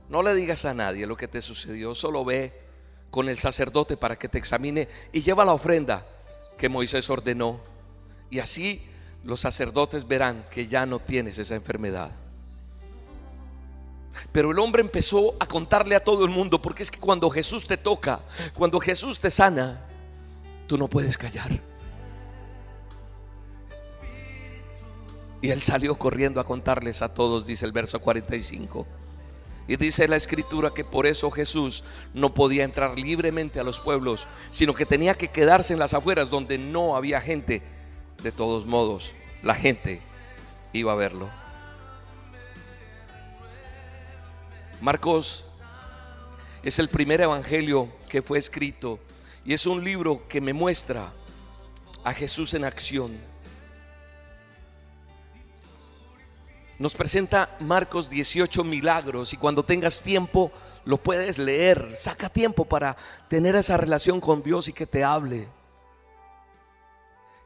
No 0.09 0.23
le 0.23 0.33
digas 0.33 0.65
a 0.65 0.73
nadie 0.73 1.05
lo 1.05 1.15
que 1.15 1.27
te 1.27 1.43
sucedió, 1.43 1.93
solo 1.93 2.25
ve 2.25 2.59
con 3.11 3.29
el 3.29 3.37
sacerdote 3.37 3.97
para 3.97 4.17
que 4.17 4.29
te 4.29 4.39
examine 4.39 4.87
y 5.13 5.21
lleva 5.21 5.45
la 5.45 5.53
ofrenda 5.53 6.07
que 6.57 6.69
Moisés 6.69 7.07
ordenó. 7.11 7.59
Y 8.31 8.39
así 8.39 8.81
los 9.23 9.41
sacerdotes 9.41 10.07
verán 10.07 10.43
que 10.49 10.65
ya 10.65 10.87
no 10.87 10.97
tienes 10.97 11.37
esa 11.37 11.53
enfermedad. 11.53 12.09
Pero 14.31 14.51
el 14.51 14.59
hombre 14.59 14.81
empezó 14.81 15.35
a 15.39 15.45
contarle 15.45 15.95
a 15.95 16.03
todo 16.03 16.25
el 16.25 16.31
mundo, 16.31 16.61
porque 16.61 16.83
es 16.83 16.91
que 16.91 16.99
cuando 16.99 17.29
Jesús 17.29 17.67
te 17.67 17.77
toca, 17.77 18.21
cuando 18.53 18.79
Jesús 18.79 19.19
te 19.19 19.31
sana, 19.31 19.85
tú 20.67 20.77
no 20.77 20.87
puedes 20.87 21.17
callar. 21.17 21.59
Y 25.41 25.49
él 25.49 25.61
salió 25.61 25.95
corriendo 25.95 26.39
a 26.39 26.43
contarles 26.43 27.01
a 27.01 27.13
todos, 27.13 27.47
dice 27.47 27.65
el 27.65 27.71
verso 27.71 27.99
45. 27.99 28.85
Y 29.67 29.75
dice 29.77 30.07
la 30.07 30.15
escritura 30.15 30.71
que 30.73 30.83
por 30.83 31.05
eso 31.07 31.31
Jesús 31.31 31.83
no 32.13 32.33
podía 32.33 32.63
entrar 32.63 32.97
libremente 32.97 33.59
a 33.59 33.63
los 33.63 33.79
pueblos, 33.79 34.27
sino 34.49 34.73
que 34.73 34.85
tenía 34.85 35.15
que 35.15 35.29
quedarse 35.29 35.73
en 35.73 35.79
las 35.79 35.93
afueras 35.93 36.29
donde 36.29 36.57
no 36.57 36.95
había 36.95 37.21
gente. 37.21 37.61
De 38.21 38.31
todos 38.31 38.65
modos, 38.67 39.13
la 39.41 39.55
gente 39.55 40.01
iba 40.73 40.91
a 40.91 40.95
verlo. 40.95 41.29
Marcos 44.81 45.45
es 46.63 46.79
el 46.79 46.89
primer 46.89 47.21
evangelio 47.21 47.89
que 48.09 48.21
fue 48.21 48.39
escrito 48.39 48.99
y 49.45 49.53
es 49.53 49.65
un 49.65 49.83
libro 49.83 50.27
que 50.27 50.41
me 50.41 50.53
muestra 50.53 51.13
a 52.03 52.13
Jesús 52.13 52.53
en 52.53 52.65
acción 52.65 53.31
nos 56.81 56.95
presenta 56.95 57.55
Marcos 57.59 58.09
18 58.09 58.63
milagros 58.63 59.33
y 59.33 59.37
cuando 59.37 59.63
tengas 59.63 60.01
tiempo 60.01 60.51
lo 60.83 60.97
puedes 60.97 61.37
leer. 61.37 61.93
Saca 61.95 62.27
tiempo 62.27 62.65
para 62.65 62.97
tener 63.27 63.55
esa 63.55 63.77
relación 63.77 64.19
con 64.19 64.41
Dios 64.41 64.67
y 64.67 64.73
que 64.73 64.87
te 64.87 65.03
hable. 65.03 65.47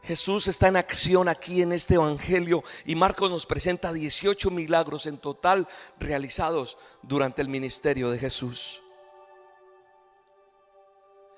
Jesús 0.06 0.48
está 0.48 0.68
en 0.68 0.78
acción 0.78 1.28
aquí 1.28 1.64
en 1.64 1.74
este 1.74 1.96
Evangelio 1.96 2.64
y 2.86 2.96
Marcos 2.96 3.32
nos 3.32 3.48
presenta 3.48 3.92
18 3.92 4.52
milagros 4.52 5.08
en 5.08 5.18
total 5.18 5.68
realizados 6.00 6.78
durante 7.02 7.42
el 7.42 7.50
ministerio 7.50 8.12
de 8.12 8.20
Jesús. 8.20 8.82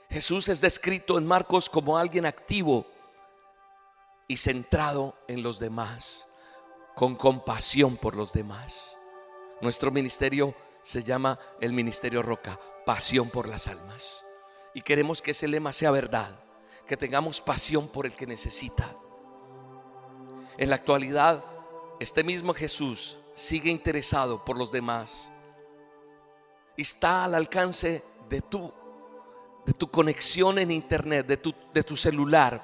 Jesús 0.10 0.50
es 0.50 0.60
descrito 0.60 1.18
en 1.18 1.26
Marcos 1.26 1.70
como 1.70 1.98
alguien 1.98 2.26
activo 2.26 2.86
y 4.28 4.36
centrado 4.36 5.16
en 5.30 5.44
los 5.44 5.60
demás 5.60 6.28
con 6.94 7.16
compasión 7.16 7.96
por 7.96 8.18
los 8.18 8.34
demás. 8.34 8.98
Nuestro 9.62 9.92
ministerio 9.92 10.56
se 10.82 11.04
llama 11.04 11.40
el 11.62 11.72
Ministerio 11.72 12.22
Roca, 12.22 12.60
pasión 12.86 13.30
por 13.30 13.48
las 13.48 13.68
almas. 13.68 14.26
Y 14.74 14.82
queremos 14.82 15.22
que 15.22 15.32
ese 15.32 15.48
lema 15.48 15.74
sea 15.74 15.92
verdad, 15.92 16.47
que 16.88 16.98
tengamos 16.98 17.42
pasión 17.42 17.88
por 17.88 18.06
el 18.06 18.16
que 18.16 18.26
necesita. 18.26 18.96
En 20.58 20.70
la 20.70 20.76
actualidad, 20.78 21.44
este 22.00 22.24
mismo 22.24 22.54
Jesús 22.54 23.18
sigue 23.34 23.70
interesado 23.70 24.44
por 24.44 24.58
los 24.58 24.72
demás. 24.72 25.30
Está 26.76 27.26
al 27.26 27.36
alcance 27.36 28.04
de 28.30 28.42
tu, 28.42 28.74
de 29.66 29.74
tu 29.74 29.92
conexión 29.92 30.58
en 30.58 30.72
internet, 30.72 31.28
de 31.28 31.84
tu 31.84 31.98
celular, 31.98 32.64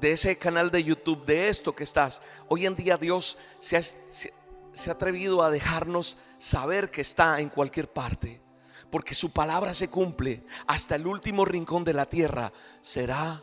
de 0.00 0.12
ese 0.12 0.36
canal 0.36 0.70
de 0.70 0.84
YouTube, 0.84 1.24
de 1.24 1.48
esto 1.48 1.74
que 1.74 1.84
estás. 1.84 2.20
Hoy 2.48 2.66
en 2.66 2.76
día 2.76 2.96
Dios 2.96 3.38
se 3.58 3.76
ha, 3.76 4.92
atrevido 4.92 5.42
a 5.42 5.50
dejarnos 5.50 6.18
saber 6.38 6.90
que 6.90 7.00
está 7.00 7.40
en 7.40 7.48
cualquier 7.48 7.90
parte. 7.90 8.40
Porque 8.90 9.14
su 9.14 9.32
palabra 9.32 9.74
se 9.74 9.88
cumple 9.88 10.44
hasta 10.66 10.94
el 10.96 11.06
último 11.06 11.44
rincón 11.44 11.84
de 11.84 11.94
la 11.94 12.06
tierra. 12.06 12.52
Será 12.80 13.42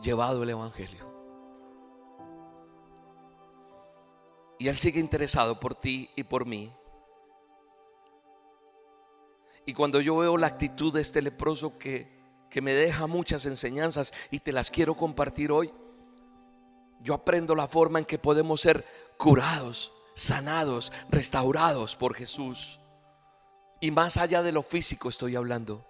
llevado 0.00 0.42
el 0.42 0.50
Evangelio. 0.50 1.06
Y 4.58 4.68
Él 4.68 4.78
sigue 4.78 5.00
interesado 5.00 5.60
por 5.60 5.74
ti 5.74 6.10
y 6.16 6.24
por 6.24 6.46
mí. 6.46 6.72
Y 9.66 9.74
cuando 9.74 10.00
yo 10.00 10.16
veo 10.16 10.36
la 10.36 10.46
actitud 10.46 10.94
de 10.94 11.02
este 11.02 11.20
leproso 11.20 11.76
que 11.76 12.16
que 12.50 12.62
me 12.62 12.72
deja 12.72 13.06
muchas 13.06 13.44
enseñanzas 13.46 14.12
y 14.30 14.40
te 14.40 14.52
las 14.52 14.70
quiero 14.70 14.94
compartir 14.96 15.52
hoy. 15.52 15.72
Yo 17.00 17.14
aprendo 17.14 17.54
la 17.54 17.68
forma 17.68 17.98
en 17.98 18.04
que 18.04 18.18
podemos 18.18 18.60
ser 18.60 18.84
curados, 19.18 19.92
sanados, 20.14 20.92
restaurados 21.10 21.96
por 21.96 22.14
Jesús. 22.14 22.80
Y 23.80 23.90
más 23.90 24.16
allá 24.16 24.42
de 24.42 24.52
lo 24.52 24.62
físico 24.62 25.08
estoy 25.08 25.36
hablando. 25.36 25.86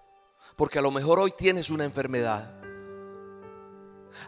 Porque 0.57 0.79
a 0.79 0.83
lo 0.83 0.91
mejor 0.91 1.19
hoy 1.19 1.33
tienes 1.37 1.71
una 1.71 1.85
enfermedad. 1.85 2.61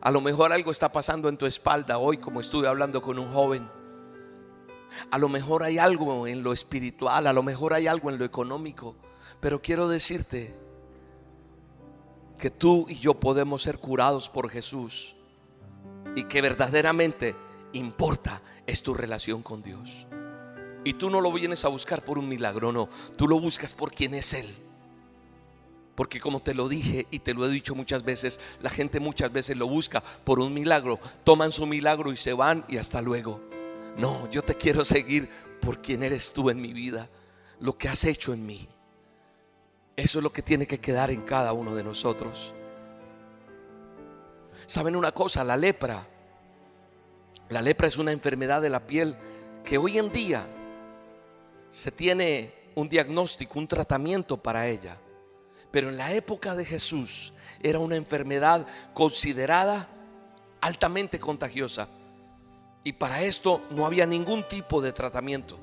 A 0.01 0.11
lo 0.11 0.21
mejor 0.21 0.53
algo 0.53 0.71
está 0.71 0.93
pasando 0.93 1.29
en 1.29 1.39
tu 1.39 1.47
espalda 1.47 1.99
hoy, 1.99 2.19
como 2.19 2.41
estuve 2.41 2.69
hablando 2.69 3.03
con 3.03 3.19
un 3.19 3.33
joven. 3.33 3.69
A 5.11 5.19
lo 5.19 5.29
mejor 5.29 5.63
hay 5.63 5.79
algo 5.79 6.27
en 6.27 6.43
lo 6.43 6.53
espiritual, 6.53 7.27
a 7.27 7.33
lo 7.33 7.43
mejor 7.43 7.75
hay 7.75 7.87
algo 7.87 8.11
en 8.11 8.19
lo 8.19 8.25
económico. 8.25 8.97
Pero 9.41 9.61
quiero 9.61 9.89
decirte 9.89 10.55
que 12.39 12.51
tú 12.51 12.87
y 12.89 12.99
yo 12.99 13.15
podemos 13.15 13.63
ser 13.63 13.79
curados 13.79 14.29
por 14.29 14.49
Jesús 14.49 15.17
y 16.15 16.25
que 16.25 16.41
verdaderamente 16.41 17.35
importa 17.73 18.41
es 18.67 18.83
tu 18.83 18.95
relación 18.95 19.43
con 19.43 19.63
Dios. 19.63 20.07
Y 20.89 20.95
tú 20.95 21.11
no 21.11 21.21
lo 21.21 21.31
vienes 21.31 21.67
a 21.67 21.69
buscar 21.69 22.03
por 22.03 22.17
un 22.17 22.27
milagro, 22.27 22.73
no, 22.73 22.89
tú 23.15 23.29
lo 23.29 23.39
buscas 23.39 23.75
por 23.75 23.93
quien 23.93 24.15
es 24.15 24.33
Él. 24.33 24.47
Porque 25.95 26.19
como 26.19 26.41
te 26.41 26.55
lo 26.55 26.67
dije 26.67 27.07
y 27.11 27.19
te 27.19 27.35
lo 27.35 27.45
he 27.45 27.51
dicho 27.51 27.75
muchas 27.75 28.05
veces, 28.05 28.41
la 28.63 28.71
gente 28.71 28.99
muchas 28.99 29.31
veces 29.31 29.59
lo 29.59 29.69
busca 29.69 30.03
por 30.25 30.41
un 30.41 30.55
milagro, 30.55 30.99
toman 31.25 31.53
su 31.53 31.67
milagro 31.67 32.11
y 32.11 32.17
se 32.17 32.33
van 32.33 32.65
y 32.69 32.79
hasta 32.79 33.03
luego. 33.03 33.39
No, 33.99 34.31
yo 34.31 34.41
te 34.41 34.55
quiero 34.55 34.83
seguir 34.83 35.29
por 35.61 35.83
quien 35.83 36.03
eres 36.03 36.33
tú 36.33 36.49
en 36.49 36.59
mi 36.59 36.73
vida, 36.73 37.11
lo 37.61 37.77
que 37.77 37.91
has 37.91 38.05
hecho 38.05 38.33
en 38.33 38.47
mí. 38.47 38.67
Eso 39.95 40.21
es 40.21 40.23
lo 40.23 40.33
que 40.33 40.41
tiene 40.41 40.67
que 40.67 40.81
quedar 40.81 41.11
en 41.11 41.21
cada 41.21 41.53
uno 41.53 41.75
de 41.75 41.85
nosotros. 41.85 42.55
¿Saben 44.65 44.97
una 44.97 45.13
cosa? 45.13 45.45
La 45.45 45.59
lepra. 45.59 46.07
La 47.51 47.61
lepra 47.61 47.89
es 47.89 47.99
una 47.99 48.13
enfermedad 48.13 48.63
de 48.63 48.71
la 48.71 48.87
piel 48.87 49.19
que 49.67 49.77
hoy 49.77 49.99
en 49.99 50.11
día 50.11 50.55
se 51.71 51.91
tiene 51.91 52.53
un 52.75 52.89
diagnóstico, 52.89 53.59
un 53.59 53.69
tratamiento 53.69 54.37
para 54.37 54.69
ella. 54.69 54.99
Pero 55.71 55.89
en 55.89 55.97
la 55.97 56.13
época 56.13 56.55
de 56.55 56.65
Jesús 56.65 57.33
era 57.63 57.79
una 57.79 57.97
enfermedad 57.97 58.67
considerada 58.95 59.89
altamente 60.61 61.19
contagiosa. 61.19 61.89
Y 62.85 62.93
para 62.93 63.23
esto 63.23 63.67
no 63.71 63.85
había 63.85 64.07
ningún 64.07 64.47
tipo 64.49 64.81
de 64.81 64.93
tratamiento. 64.93 65.59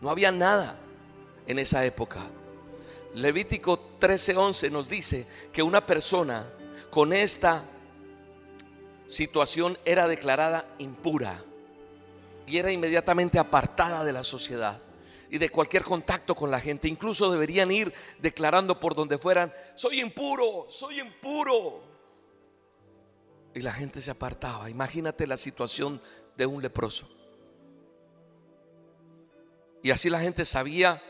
No 0.00 0.10
había 0.10 0.32
nada 0.32 0.78
en 1.46 1.58
esa 1.58 1.84
época. 1.84 2.20
Levítico 3.14 3.98
13:11 4.00 4.70
nos 4.70 4.88
dice 4.88 5.26
que 5.52 5.62
una 5.62 5.86
persona 5.86 6.48
con 6.90 7.12
esta 7.12 7.62
situación 9.06 9.78
era 9.84 10.08
declarada 10.08 10.66
impura 10.78 11.40
y 12.46 12.56
era 12.56 12.72
inmediatamente 12.72 13.38
apartada 13.38 14.04
de 14.04 14.12
la 14.12 14.24
sociedad 14.24 14.83
y 15.34 15.38
de 15.38 15.50
cualquier 15.50 15.82
contacto 15.82 16.32
con 16.36 16.48
la 16.48 16.60
gente. 16.60 16.86
Incluso 16.86 17.28
deberían 17.28 17.68
ir 17.72 17.92
declarando 18.20 18.78
por 18.78 18.94
donde 18.94 19.18
fueran, 19.18 19.52
soy 19.74 20.00
impuro, 20.00 20.68
soy 20.70 21.00
impuro. 21.00 21.82
Y 23.52 23.60
la 23.60 23.72
gente 23.72 24.00
se 24.00 24.12
apartaba. 24.12 24.70
Imagínate 24.70 25.26
la 25.26 25.36
situación 25.36 26.00
de 26.36 26.46
un 26.46 26.62
leproso. 26.62 27.08
Y 29.82 29.90
así 29.90 30.08
la 30.08 30.20
gente 30.20 30.44
sabía 30.44 31.02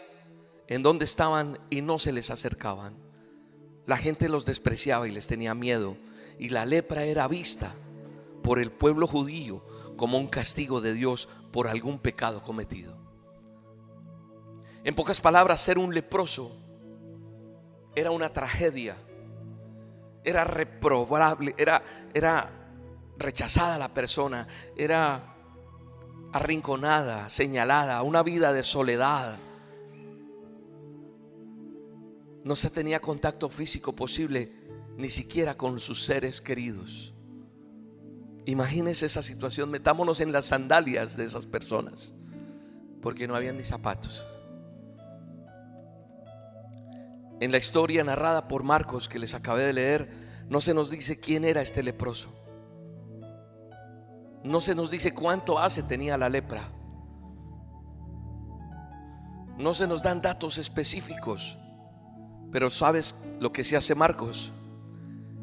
en 0.69 0.83
dónde 0.83 1.04
estaban 1.04 1.59
y 1.69 1.83
no 1.83 1.99
se 1.99 2.11
les 2.11 2.31
acercaban. 2.31 2.97
La 3.85 3.99
gente 3.99 4.31
los 4.31 4.47
despreciaba 4.47 5.07
y 5.07 5.11
les 5.11 5.26
tenía 5.26 5.54
miedo. 5.54 5.99
Y 6.38 6.49
la 6.49 6.64
lepra 6.64 7.04
era 7.04 7.28
vista 7.28 7.75
por 8.43 8.59
el 8.59 8.73
pueblo 8.73 9.07
judío 9.07 9.62
como 9.99 10.16
un 10.16 10.28
castigo 10.28 10.81
de 10.81 10.95
Dios 10.95 11.28
por 11.52 11.69
algún 11.69 11.99
pecado 11.99 12.43
cometido. 12.43 13.03
En 14.85 14.95
pocas 14.95 15.21
palabras, 15.21 15.61
ser 15.61 15.79
un 15.79 15.95
leproso 15.95 16.53
era 17.97 18.11
una 18.11 18.31
tragedia, 18.31 18.97
era 20.23 20.45
reprobable, 20.45 21.55
era, 21.57 21.83
era 22.12 22.50
rechazada 23.17 23.79
la 23.79 23.88
persona, 23.88 24.47
era 24.76 25.35
arrinconada, 26.33 27.31
señalada, 27.31 28.03
una 28.03 28.23
vida 28.23 28.53
de 28.53 28.62
soledad. 28.62 29.38
No 32.43 32.55
se 32.55 32.69
tenía 32.69 33.00
contacto 33.00 33.49
físico 33.49 33.95
posible 33.95 34.53
ni 34.99 35.09
siquiera 35.09 35.57
con 35.57 35.81
sus 35.81 36.05
seres 36.05 36.43
queridos. 36.43 37.14
Imagínese 38.45 39.07
esa 39.07 39.23
situación, 39.23 39.71
metámonos 39.71 40.21
en 40.21 40.31
las 40.31 40.45
sandalias 40.45 41.17
de 41.17 41.25
esas 41.25 41.47
personas, 41.47 42.12
porque 43.00 43.26
no 43.26 43.35
habían 43.35 43.57
ni 43.57 43.64
zapatos. 43.64 44.26
En 47.41 47.53
la 47.53 47.59
historia 47.59 48.05
narrada 48.05 48.49
por 48.49 48.62
Marcos 48.62 49.09
que 49.09 49.19
les 49.19 49.35
acabé 49.35 49.64
de 49.64 49.73
leer, 49.73 50.11
no 50.49 50.61
se 50.61 50.75
nos 50.75 50.91
dice 50.91 51.19
quién 51.19 51.45
era 51.45 51.62
este 51.62 51.83
leproso. 51.83 52.29
No 54.45 54.61
se 54.61 54.75
nos 54.75 54.91
dice 54.91 55.14
cuánto 55.14 55.59
hace 55.59 55.83
tenía 55.83 56.19
la 56.19 56.29
lepra. 56.29 56.69
No 59.59 59.73
se 59.73 59.87
nos 59.87 60.03
dan 60.03 60.21
datos 60.21 60.59
específicos. 60.59 61.59
Pero 62.53 62.71
¿sabes 62.71 63.14
lo 63.41 63.53
que 63.53 63.64
se 63.64 63.76
hace 63.76 63.95
Marcos? 63.95 64.53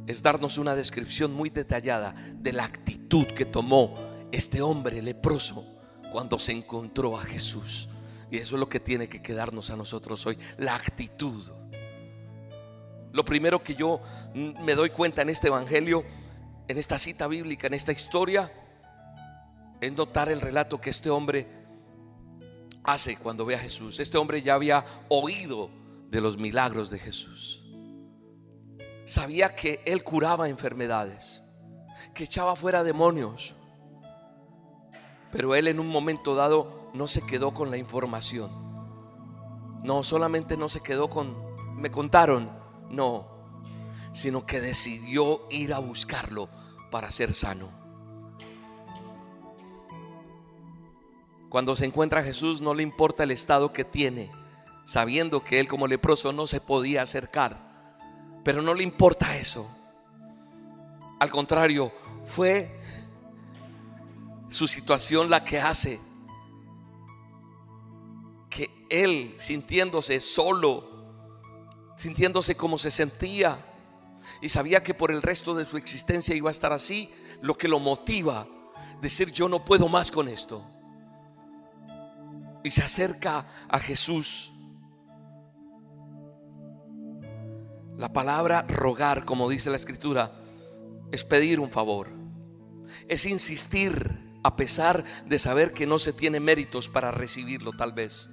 Es 0.08 0.22
darnos 0.22 0.58
una 0.58 0.76
descripción 0.76 1.34
muy 1.34 1.50
detallada 1.50 2.16
de 2.36 2.54
la 2.54 2.64
actitud 2.64 3.26
que 3.26 3.46
tomó 3.46 3.96
este 4.32 4.62
hombre 4.62 5.02
leproso 5.02 5.66
cuando 6.12 6.40
se 6.40 6.52
encontró 6.52 7.18
a 7.18 7.24
Jesús. 7.24 7.90
Y 8.30 8.38
eso 8.38 8.56
es 8.56 8.60
lo 8.60 8.70
que 8.70 8.80
tiene 8.80 9.10
que 9.10 9.22
quedarnos 9.22 9.72
a 9.72 9.76
nosotros 9.76 10.26
hoy, 10.26 10.38
la 10.58 10.76
actitud. 10.76 11.44
Lo 13.12 13.26
primero 13.26 13.64
que 13.64 13.76
yo 13.76 14.02
me 14.34 14.76
doy 14.76 14.90
cuenta 14.90 15.22
en 15.22 15.30
este 15.30 15.48
evangelio, 15.48 16.06
en 16.68 16.78
esta 16.78 16.98
cita 16.98 17.28
bíblica, 17.28 17.68
en 17.68 17.74
esta 17.74 17.92
historia, 17.92 18.52
es 19.82 19.94
notar 19.94 20.30
el 20.30 20.40
relato 20.40 20.80
que 20.80 20.92
este 20.92 21.10
hombre 21.10 21.48
hace 22.84 23.18
cuando 23.18 23.46
ve 23.46 23.56
a 23.56 23.60
Jesús. 23.60 24.00
Este 24.00 24.18
hombre 24.18 24.42
ya 24.42 24.54
había 24.54 24.86
oído 25.10 25.70
de 26.10 26.22
los 26.22 26.38
milagros 26.38 26.90
de 26.90 27.00
Jesús. 27.00 27.64
Sabía 29.06 29.56
que 29.56 29.82
él 29.86 30.04
curaba 30.04 30.48
enfermedades, 30.48 31.44
que 32.14 32.24
echaba 32.24 32.56
fuera 32.56 32.84
demonios. 32.84 33.56
Pero 35.32 35.56
él 35.56 35.68
en 35.68 35.80
un 35.80 35.88
momento 35.88 36.36
dado 36.36 36.92
no 36.94 37.08
se 37.08 37.26
quedó 37.26 37.54
con 37.54 37.72
la 37.72 37.78
información. 37.78 38.52
No, 39.84 40.04
solamente 40.04 40.58
no 40.58 40.70
se 40.70 40.82
quedó 40.82 41.10
con, 41.10 41.36
me 41.76 41.90
contaron, 41.90 42.61
no, 42.92 43.28
sino 44.14 44.46
que 44.46 44.62
decidió 44.62 45.42
ir 45.50 45.74
a 45.74 45.80
buscarlo 45.80 46.50
para 46.90 47.12
ser 47.12 47.34
sano. 47.34 47.70
Cuando 51.50 51.76
se 51.76 51.86
encuentra 51.86 52.24
Jesús 52.24 52.62
no 52.62 52.74
le 52.74 52.84
importa 52.84 53.24
el 53.24 53.32
estado 53.32 53.74
que 53.74 53.84
tiene, 53.84 54.32
sabiendo 54.86 55.44
que 55.44 55.60
él 55.60 55.68
como 55.68 55.88
leproso 55.88 56.32
no 56.32 56.48
se 56.48 56.62
podía 56.62 57.02
acercar, 57.02 57.98
pero 58.44 58.62
no 58.62 58.74
le 58.74 58.84
importa 58.84 59.38
eso. 59.38 59.70
Al 61.20 61.30
contrario, 61.30 61.92
fue 62.24 62.80
su 64.50 64.68
situación 64.68 65.30
la 65.30 65.44
que 65.44 65.60
hace 65.60 66.00
que 68.50 68.70
él, 68.90 69.36
sintiéndose 69.38 70.20
solo, 70.20 70.91
sintiéndose 72.02 72.56
como 72.56 72.80
se 72.80 72.90
sentía 72.90 73.64
y 74.42 74.50
sabía 74.50 74.82
que 74.82 74.96
por 74.96 75.12
el 75.12 75.22
resto 75.22 75.54
de 75.54 75.66
su 75.66 75.78
existencia 75.78 76.34
iba 76.34 76.50
a 76.50 76.52
estar 76.52 76.74
así, 76.74 77.12
lo 77.44 77.56
que 77.56 77.68
lo 77.68 77.80
motiva, 77.80 78.48
decir 79.02 79.32
yo 79.32 79.48
no 79.48 79.64
puedo 79.64 79.88
más 79.88 80.10
con 80.10 80.28
esto. 80.28 80.66
Y 82.64 82.72
se 82.72 82.82
acerca 82.82 83.46
a 83.70 83.78
Jesús. 83.78 84.52
La 87.98 88.12
palabra 88.12 88.64
rogar, 88.64 89.24
como 89.24 89.48
dice 89.48 89.70
la 89.70 89.76
escritura, 89.76 90.32
es 91.12 91.24
pedir 91.24 91.60
un 91.60 91.70
favor. 91.70 92.10
Es 93.08 93.28
insistir 93.28 94.40
a 94.44 94.56
pesar 94.56 95.04
de 95.28 95.38
saber 95.38 95.72
que 95.72 95.86
no 95.86 96.00
se 96.00 96.14
tiene 96.14 96.40
méritos 96.40 96.90
para 96.90 97.12
recibirlo 97.12 97.74
tal 97.74 97.94
vez. 97.94 98.28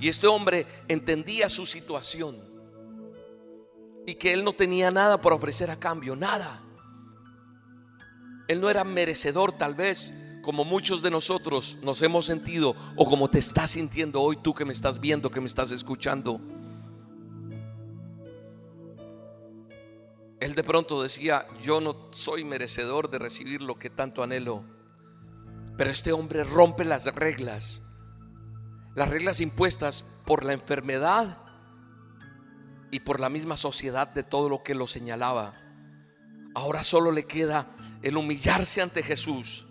Y 0.00 0.08
este 0.08 0.26
hombre 0.26 0.66
entendía 0.88 1.48
su 1.48 1.66
situación 1.66 2.51
y 4.06 4.14
que 4.14 4.32
él 4.32 4.44
no 4.44 4.52
tenía 4.52 4.90
nada 4.90 5.20
por 5.20 5.32
ofrecer 5.32 5.70
a 5.70 5.78
cambio, 5.78 6.16
nada. 6.16 6.62
Él 8.48 8.60
no 8.60 8.68
era 8.68 8.84
merecedor 8.84 9.52
tal 9.52 9.74
vez 9.74 10.12
como 10.42 10.64
muchos 10.64 11.02
de 11.02 11.10
nosotros 11.10 11.78
nos 11.82 12.02
hemos 12.02 12.26
sentido 12.26 12.74
o 12.96 13.08
como 13.08 13.28
te 13.28 13.38
estás 13.38 13.70
sintiendo 13.70 14.20
hoy 14.20 14.36
tú 14.36 14.52
que 14.52 14.64
me 14.64 14.72
estás 14.72 15.00
viendo, 15.00 15.30
que 15.30 15.40
me 15.40 15.46
estás 15.46 15.70
escuchando. 15.70 16.40
Él 20.40 20.56
de 20.56 20.64
pronto 20.64 21.00
decía, 21.00 21.46
yo 21.62 21.80
no 21.80 22.08
soy 22.10 22.44
merecedor 22.44 23.08
de 23.08 23.20
recibir 23.20 23.62
lo 23.62 23.78
que 23.78 23.90
tanto 23.90 24.24
anhelo. 24.24 24.64
Pero 25.76 25.90
este 25.90 26.12
hombre 26.12 26.42
rompe 26.42 26.84
las 26.84 27.04
reglas, 27.14 27.82
las 28.96 29.08
reglas 29.08 29.40
impuestas 29.40 30.04
por 30.26 30.44
la 30.44 30.52
enfermedad 30.52 31.38
y 32.92 33.00
por 33.00 33.18
la 33.18 33.30
misma 33.30 33.56
sociedad 33.56 34.06
de 34.06 34.22
todo 34.22 34.50
lo 34.50 34.62
que 34.62 34.74
lo 34.74 34.86
señalaba. 34.86 35.54
Ahora 36.54 36.84
solo 36.84 37.10
le 37.10 37.24
queda 37.24 37.74
el 38.02 38.18
humillarse 38.18 38.82
ante 38.82 39.02
Jesús. 39.02 39.66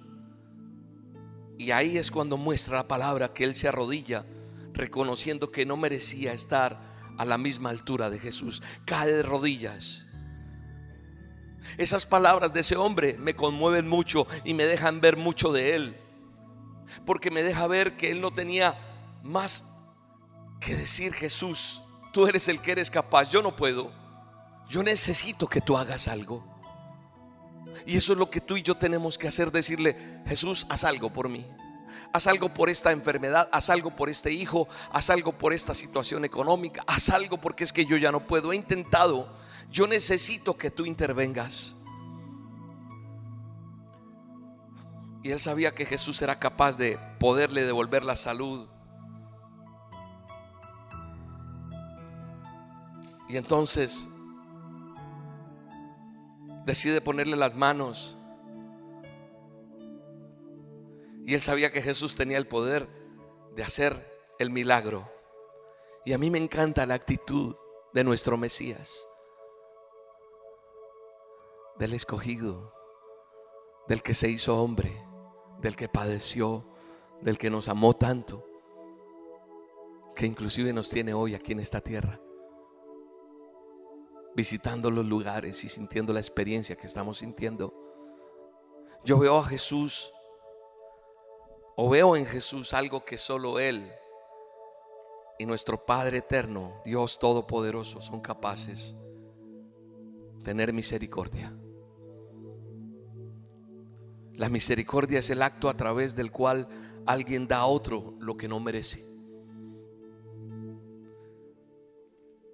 Y 1.60 1.70
ahí 1.70 2.00
es 2.00 2.10
cuando 2.10 2.38
muestra 2.38 2.78
la 2.78 2.88
palabra 2.88 3.32
que 3.32 3.44
él 3.44 3.54
se 3.54 3.68
arrodilla, 3.68 4.26
reconociendo 4.74 5.52
que 5.52 5.68
no 5.68 5.78
merecía 5.78 6.34
estar 6.34 6.82
a 7.16 7.24
la 7.24 7.38
misma 7.38 7.70
altura 7.70 8.10
de 8.10 8.18
Jesús. 8.18 8.64
Cae 8.86 9.14
de 9.14 9.22
rodillas. 9.22 10.08
Esas 11.78 12.08
palabras 12.08 12.54
de 12.54 12.62
ese 12.62 12.76
hombre 12.76 13.16
me 13.20 13.36
conmueven 13.36 13.88
mucho 13.88 14.26
y 14.44 14.56
me 14.56 14.66
dejan 14.66 15.00
ver 15.00 15.16
mucho 15.16 15.54
de 15.54 15.76
él. 15.76 15.96
Porque 17.06 17.30
me 17.30 17.44
deja 17.44 17.68
ver 17.68 17.98
que 17.98 18.10
él 18.10 18.20
no 18.20 18.32
tenía 18.32 18.80
más 19.22 19.64
que 20.60 20.76
decir 20.76 21.14
Jesús 21.14 21.84
Tú 22.12 22.28
eres 22.28 22.48
el 22.48 22.62
que 22.62 22.74
eres 22.74 22.92
capaz, 22.92 23.30
yo 23.30 23.42
no 23.42 23.56
puedo. 23.56 23.92
Yo 24.70 24.84
necesito 24.84 25.48
que 25.48 25.62
tú 25.62 25.78
hagas 25.78 26.08
algo. 26.08 26.46
Y 27.86 27.98
eso 27.98 28.14
es 28.14 28.20
lo 28.20 28.30
que 28.30 28.42
tú 28.42 28.58
y 28.58 28.64
yo 28.64 28.76
tenemos 28.76 29.18
que 29.18 29.28
hacer, 29.28 29.52
decirle, 29.52 30.22
Jesús, 30.28 30.66
haz 30.70 30.84
algo 30.84 31.12
por 31.12 31.30
mí. 31.30 31.46
Haz 32.14 32.28
algo 32.28 32.50
por 32.50 32.70
esta 32.70 32.92
enfermedad, 32.92 33.50
haz 33.52 33.70
algo 33.70 33.96
por 33.96 34.10
este 34.10 34.32
hijo, 34.34 34.68
haz 34.92 35.10
algo 35.10 35.32
por 35.32 35.54
esta 35.54 35.74
situación 35.74 36.26
económica, 36.26 36.84
haz 36.86 37.10
algo 37.10 37.38
porque 37.38 37.64
es 37.64 37.72
que 37.72 37.86
yo 37.86 37.96
ya 37.96 38.12
no 38.12 38.28
puedo. 38.28 38.52
He 38.52 38.58
intentado, 38.58 39.34
yo 39.70 39.88
necesito 39.88 40.58
que 40.58 40.72
tú 40.72 40.86
intervengas. 40.86 41.78
Y 45.24 45.32
él 45.32 45.40
sabía 45.40 45.74
que 45.74 45.86
Jesús 45.86 46.22
era 46.22 46.40
capaz 46.40 46.78
de 46.78 46.98
poderle 47.20 47.64
devolver 47.64 48.04
la 48.04 48.16
salud, 48.16 48.68
Y 53.32 53.38
entonces 53.38 54.10
decide 56.66 57.00
ponerle 57.00 57.38
las 57.38 57.56
manos. 57.56 58.18
Y 61.26 61.34
él 61.34 61.42
sabía 61.42 61.72
que 61.72 61.82
Jesús 61.82 62.18
tenía 62.18 62.38
el 62.38 62.46
poder 62.46 62.90
de 63.56 63.64
hacer 63.64 63.96
el 64.38 64.50
milagro. 64.50 65.10
Y 66.04 66.12
a 66.12 66.18
mí 66.18 66.30
me 66.30 66.40
encanta 66.40 66.86
la 66.86 66.96
actitud 66.96 67.56
de 67.94 68.04
nuestro 68.04 68.36
Mesías, 68.36 69.08
del 71.80 71.94
escogido, 71.94 72.74
del 73.88 74.04
que 74.04 74.14
se 74.14 74.30
hizo 74.30 74.62
hombre, 74.62 74.92
del 75.62 75.78
que 75.78 75.88
padeció, 75.88 76.66
del 77.22 77.38
que 77.38 77.50
nos 77.50 77.70
amó 77.70 77.94
tanto, 77.94 78.46
que 80.18 80.26
inclusive 80.26 80.74
nos 80.74 80.90
tiene 80.90 81.14
hoy 81.14 81.34
aquí 81.34 81.54
en 81.54 81.62
esta 81.62 81.80
tierra, 81.80 82.20
visitando 84.36 84.90
los 84.92 85.06
lugares 85.06 85.64
y 85.64 85.70
sintiendo 85.70 86.14
la 86.14 86.20
experiencia 86.20 86.76
que 86.76 86.88
estamos 86.88 87.20
sintiendo. 87.20 87.74
Yo 89.04 89.20
veo 89.20 89.38
a 89.38 89.44
Jesús, 89.44 90.12
o 91.76 91.90
veo 91.90 92.16
en 92.16 92.26
Jesús 92.26 92.74
algo 92.74 93.04
que 93.04 93.18
solo 93.18 93.60
Él 93.60 93.92
y 95.40 95.46
nuestro 95.46 95.86
Padre 95.86 96.18
eterno, 96.18 96.82
Dios 96.86 97.18
Todopoderoso, 97.18 98.00
son 98.00 98.22
capaces 98.22 98.96
de 100.38 100.44
tener 100.44 100.72
misericordia. 100.72 101.52
La 104.34 104.50
misericordia 104.50 105.20
es 105.20 105.30
el 105.30 105.42
acto 105.42 105.70
a 105.70 105.76
través 105.76 106.16
del 106.16 106.32
cual 106.32 106.68
alguien 107.06 107.48
da 107.48 107.58
a 107.58 107.66
otro 107.66 108.16
lo 108.20 108.38
que 108.38 108.48
no 108.48 108.60
merece. 108.60 109.11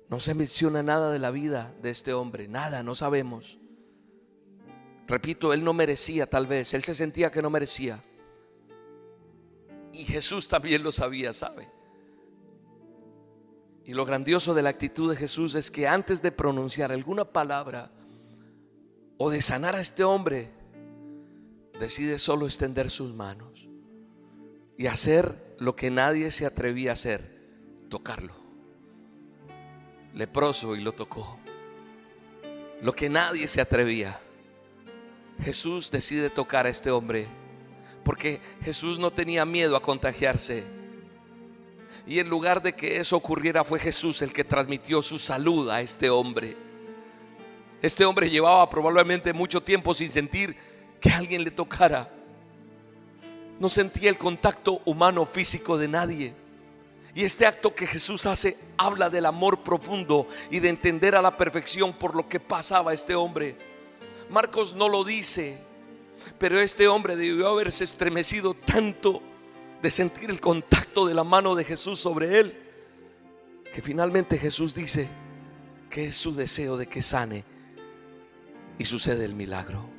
No 0.10 0.20
se 0.20 0.34
menciona 0.34 0.84
nada 0.84 1.12
de 1.12 1.20
la 1.20 1.32
vida 1.32 1.74
de 1.82 1.90
este 1.90 2.14
hombre, 2.14 2.48
nada, 2.48 2.84
no 2.84 2.96
sabemos. 2.96 3.60
Repito, 5.08 5.54
él 5.54 5.64
no 5.64 5.74
merecía 5.74 6.28
tal 6.28 6.48
vez, 6.48 6.74
él 6.74 6.84
se 6.84 6.96
sentía 6.96 7.32
que 7.32 7.42
no 7.42 7.50
merecía. 7.50 8.02
Y 9.94 10.04
Jesús 10.04 10.48
también 10.48 10.84
lo 10.84 10.92
sabía, 10.92 11.34
¿sabe? 11.34 11.70
Y 13.84 13.94
lo 13.94 14.06
grandioso 14.06 14.54
de 14.54 14.62
la 14.62 14.70
actitud 14.70 15.10
de 15.10 15.16
Jesús 15.16 15.56
es 15.56 15.72
que 15.72 15.88
antes 15.88 16.22
de 16.22 16.32
pronunciar 16.32 16.92
alguna 16.92 17.26
palabra 17.26 17.92
o 19.18 19.30
de 19.30 19.42
sanar 19.42 19.76
a 19.76 19.82
este 19.82 20.04
hombre, 20.04 20.52
decide 21.80 22.20
solo 22.20 22.46
extender 22.46 22.92
sus 22.92 23.14
manos 23.14 23.68
y 24.78 24.88
hacer 24.88 25.56
lo 25.58 25.76
que 25.76 25.90
nadie 25.90 26.32
se 26.32 26.46
atrevía 26.46 26.92
a 26.92 26.94
hacer, 26.94 27.88
tocarlo. 27.90 28.47
Leproso 30.18 30.76
y 30.76 30.82
lo 30.82 30.94
tocó. 30.94 31.38
Lo 32.82 32.92
que 32.94 33.08
nadie 33.08 33.46
se 33.46 33.62
atrevía. 33.62 34.20
Jesús 35.44 35.92
decide 35.92 36.32
tocar 36.32 36.66
a 36.66 36.70
este 36.70 36.90
hombre 36.90 37.28
porque 38.04 38.42
Jesús 38.64 38.98
no 38.98 39.12
tenía 39.12 39.46
miedo 39.46 39.76
a 39.76 39.82
contagiarse. 39.82 40.64
Y 42.08 42.18
en 42.20 42.30
lugar 42.30 42.64
de 42.64 42.74
que 42.74 42.98
eso 42.98 43.16
ocurriera 43.16 43.64
fue 43.64 43.80
Jesús 43.80 44.24
el 44.24 44.34
que 44.34 44.44
transmitió 44.44 45.04
su 45.04 45.20
salud 45.20 45.70
a 45.70 45.82
este 45.82 46.10
hombre. 46.10 46.58
Este 47.84 48.04
hombre 48.04 48.28
llevaba 48.28 48.68
probablemente 48.72 49.34
mucho 49.34 49.62
tiempo 49.62 49.94
sin 49.94 50.12
sentir 50.12 50.56
que 51.00 51.12
alguien 51.12 51.44
le 51.44 51.52
tocara. 51.52 52.12
No 53.60 53.70
sentía 53.70 54.10
el 54.10 54.18
contacto 54.18 54.82
humano 54.86 55.28
físico 55.28 55.78
de 55.78 55.88
nadie. 55.88 56.47
Y 57.18 57.24
este 57.24 57.48
acto 57.48 57.74
que 57.74 57.88
Jesús 57.88 58.28
hace 58.28 58.56
habla 58.78 59.10
del 59.10 59.26
amor 59.26 59.64
profundo 59.64 60.28
y 60.52 60.60
de 60.60 60.70
entender 60.70 61.16
a 61.16 61.22
la 61.24 61.36
perfección 61.36 61.92
por 61.92 62.16
lo 62.16 62.30
que 62.30 62.40
pasaba 62.40 62.94
este 62.94 63.16
hombre. 63.16 63.58
Marcos 64.30 64.76
no 64.76 64.88
lo 64.88 65.04
dice, 65.04 65.58
pero 66.38 66.60
este 66.60 66.88
hombre 66.88 67.16
debió 67.16 67.48
haberse 67.48 67.86
estremecido 67.86 68.54
tanto 68.54 69.24
de 69.82 69.90
sentir 69.90 70.30
el 70.30 70.40
contacto 70.40 71.08
de 71.08 71.16
la 71.16 71.24
mano 71.24 71.56
de 71.56 71.64
Jesús 71.64 72.00
sobre 72.00 72.38
él, 72.38 72.56
que 73.74 73.82
finalmente 73.82 74.38
Jesús 74.38 74.76
dice 74.76 75.08
que 75.90 76.10
es 76.10 76.16
su 76.16 76.36
deseo 76.36 76.78
de 76.78 76.86
que 76.86 77.02
sane 77.02 77.44
y 78.78 78.86
sucede 78.86 79.26
el 79.26 79.34
milagro. 79.34 79.90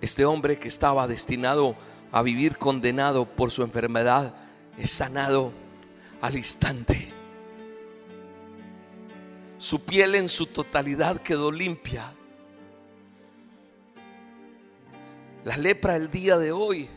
Este 0.00 0.24
hombre 0.24 0.58
que 0.58 0.68
estaba 0.68 1.06
destinado 1.06 1.70
a 1.70 1.74
vivir 2.22 2.56
condenado 2.56 3.26
por 3.26 3.50
su 3.50 3.62
enfermedad 3.62 4.34
es 4.78 4.90
sanado 4.90 5.52
al 6.20 6.36
instante. 6.36 7.08
Su 9.58 9.80
piel 9.84 10.14
en 10.14 10.28
su 10.28 10.46
totalidad 10.46 11.18
quedó 11.18 11.50
limpia. 11.50 12.12
La 15.44 15.56
lepra 15.56 15.96
el 15.96 16.10
día 16.10 16.38
de 16.38 16.52
hoy 16.52 16.88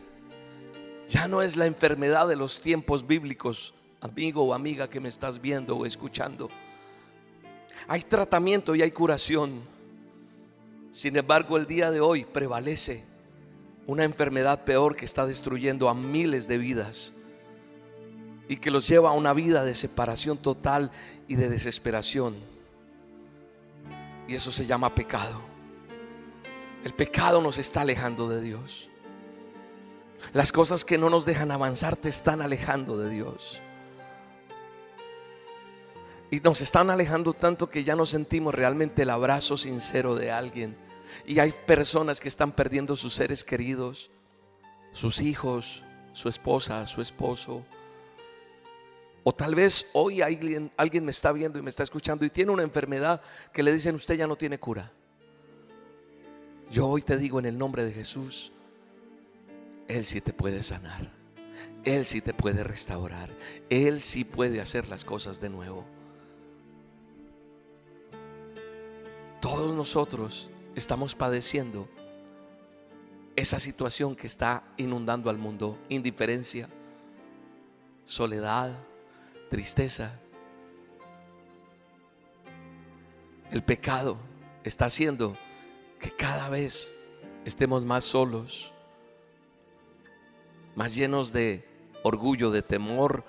ya 1.10 1.28
no 1.28 1.42
es 1.42 1.56
la 1.56 1.66
enfermedad 1.66 2.28
de 2.28 2.36
los 2.36 2.62
tiempos 2.62 3.06
bíblicos, 3.06 3.74
amigo 4.02 4.44
o 4.44 4.54
amiga 4.54 4.90
que 4.90 5.00
me 5.00 5.10
estás 5.10 5.42
viendo 5.42 5.78
o 5.78 5.86
escuchando. 5.86 6.50
Hay 7.88 8.02
tratamiento 8.02 8.76
y 8.76 8.82
hay 8.82 8.92
curación 8.92 9.78
sin 10.98 11.16
embargo, 11.16 11.58
el 11.58 11.68
día 11.68 11.92
de 11.92 12.02
hoy 12.02 12.26
prevalece 12.26 13.04
una 13.88 14.04
enfermedad 14.04 14.66
peor 14.66 14.98
que 14.98 15.06
está 15.06 15.26
destruyendo 15.26 15.88
a 15.88 15.94
miles 15.94 16.48
de 16.48 16.58
vidas 16.58 17.14
y 18.50 18.58
que 18.58 18.70
los 18.70 18.86
lleva 18.88 19.10
a 19.10 19.14
una 19.14 19.34
vida 19.34 19.64
de 19.64 19.76
separación 19.76 20.38
total 20.38 20.92
y 21.28 21.36
de 21.36 21.50
desesperación. 21.50 22.36
Y 24.28 24.36
eso 24.36 24.52
se 24.52 24.66
llama 24.66 24.94
pecado. 24.94 25.42
El 26.84 26.94
pecado 26.94 27.42
nos 27.42 27.58
está 27.58 27.82
alejando 27.82 28.28
de 28.28 28.42
Dios. 28.42 28.90
Las 30.34 30.52
cosas 30.52 30.84
que 30.84 30.98
no 30.98 31.10
nos 31.10 31.26
dejan 31.26 31.52
avanzar 31.52 31.96
te 31.96 32.10
están 32.10 32.42
alejando 32.42 32.98
de 32.98 33.10
Dios. 33.10 33.62
Y 36.30 36.40
nos 36.40 36.60
están 36.60 36.90
alejando 36.90 37.32
tanto 37.32 37.70
que 37.70 37.86
ya 37.86 37.96
no 37.96 38.06
sentimos 38.06 38.54
realmente 38.54 39.04
el 39.04 39.12
abrazo 39.12 39.56
sincero 39.56 40.16
de 40.16 40.30
alguien 40.30 40.87
y 41.26 41.40
hay 41.40 41.52
personas 41.66 42.20
que 42.20 42.28
están 42.28 42.52
perdiendo 42.52 42.96
sus 42.96 43.14
seres 43.14 43.44
queridos, 43.44 44.12
sus 44.92 45.22
hijos, 45.22 45.84
su 46.14 46.30
esposa, 46.30 46.86
su 46.86 47.02
esposo. 47.02 47.66
O 49.24 49.34
tal 49.34 49.56
vez 49.56 49.90
hoy 49.94 50.22
alguien, 50.22 50.72
me 51.04 51.12
está 51.12 51.32
viendo 51.32 51.60
y 51.60 51.62
me 51.62 51.70
está 51.70 51.84
escuchando 51.84 52.26
y 52.26 52.30
tiene 52.30 52.52
una 52.52 52.64
enfermedad 52.64 53.22
que 53.54 53.62
le 53.62 53.74
dicen 53.74 53.96
usted 53.96 54.16
ya 54.16 54.28
no 54.28 54.36
tiene 54.36 54.58
cura. 54.60 54.92
Yo 56.72 56.88
hoy 56.88 57.02
te 57.02 57.18
digo 57.18 57.40
en 57.40 57.46
el 57.46 57.58
nombre 57.58 57.84
de 57.84 57.92
Jesús, 57.92 58.52
Él 59.88 60.06
sí 60.06 60.22
te 60.22 60.34
puede 60.34 60.64
sanar. 60.64 61.12
Él 61.84 62.06
sí 62.06 62.22
te 62.22 62.34
puede 62.34 62.64
restaurar. 62.64 63.30
Él 63.70 64.02
sí 64.02 64.26
puede 64.26 64.60
hacer 64.60 64.90
las 64.90 65.06
cosas 65.06 65.40
de 65.40 65.50
nuevo. 65.50 65.86
Todos 69.40 69.74
nosotros 69.74 70.50
estamos 70.78 71.16
padeciendo 71.16 71.90
esa 73.36 73.60
situación 73.60 74.16
que 74.16 74.28
está 74.28 74.64
inundando 74.78 75.30
al 75.30 75.38
mundo, 75.38 75.78
indiferencia, 75.90 76.70
soledad, 78.06 78.78
tristeza. 79.50 80.20
El 83.50 83.64
pecado 83.64 84.18
está 84.64 84.86
haciendo 84.86 85.36
que 86.00 86.12
cada 86.12 86.48
vez 86.50 86.92
estemos 87.44 87.84
más 87.84 88.04
solos, 88.04 88.72
más 90.76 90.94
llenos 90.94 91.34
de 91.34 91.68
orgullo, 92.04 92.52
de 92.52 92.62
temor, 92.62 93.24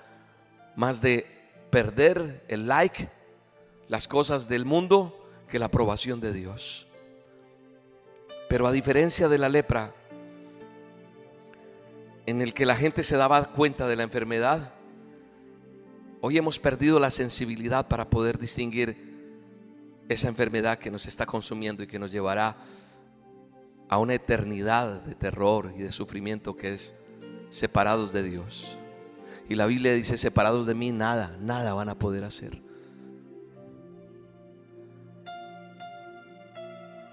más 0.75 1.01
de 1.01 1.25
perder 1.71 2.45
el 2.47 2.67
like, 2.67 3.09
las 3.87 4.07
cosas 4.07 4.47
del 4.47 4.65
mundo, 4.65 5.15
que 5.47 5.57
la 5.57 5.65
aprobación 5.65 6.19
de 6.19 6.31
Dios. 6.31 6.88
Pero 8.49 8.65
a 8.65 8.71
diferencia 8.71 9.29
de 9.29 9.37
la 9.37 9.47
lepra, 9.47 9.93
en 12.25 12.41
el 12.41 12.53
que 12.53 12.65
la 12.65 12.75
gente 12.75 13.03
se 13.03 13.15
daba 13.15 13.45
cuenta 13.53 13.87
de 13.87 13.95
la 13.95 14.03
enfermedad, 14.03 14.73
hoy 16.19 16.37
hemos 16.37 16.57
perdido 16.59 16.99
la 16.99 17.11
sensibilidad 17.11 17.87
para 17.87 18.09
poder 18.09 18.39
distinguir 18.39 18.97
esa 20.09 20.27
enfermedad 20.27 20.79
que 20.79 20.89
nos 20.89 21.05
está 21.05 21.27
consumiendo 21.27 21.83
y 21.83 21.87
que 21.87 21.99
nos 21.99 22.11
llevará 22.11 22.57
a 23.87 23.99
una 23.99 24.15
eternidad 24.15 25.03
de 25.03 25.13
terror 25.13 25.71
y 25.77 25.81
de 25.81 25.91
sufrimiento 25.91 26.57
que 26.57 26.73
es 26.73 26.95
separados 27.51 28.11
de 28.13 28.23
Dios. 28.23 28.77
Y 29.47 29.55
la 29.55 29.67
Biblia 29.67 29.93
dice, 29.93 30.17
separados 30.17 30.65
de 30.65 30.73
mí, 30.73 30.91
nada, 30.91 31.37
nada 31.39 31.75
van 31.75 31.89
a 31.89 31.99
poder 31.99 32.23
hacer. 32.23 32.61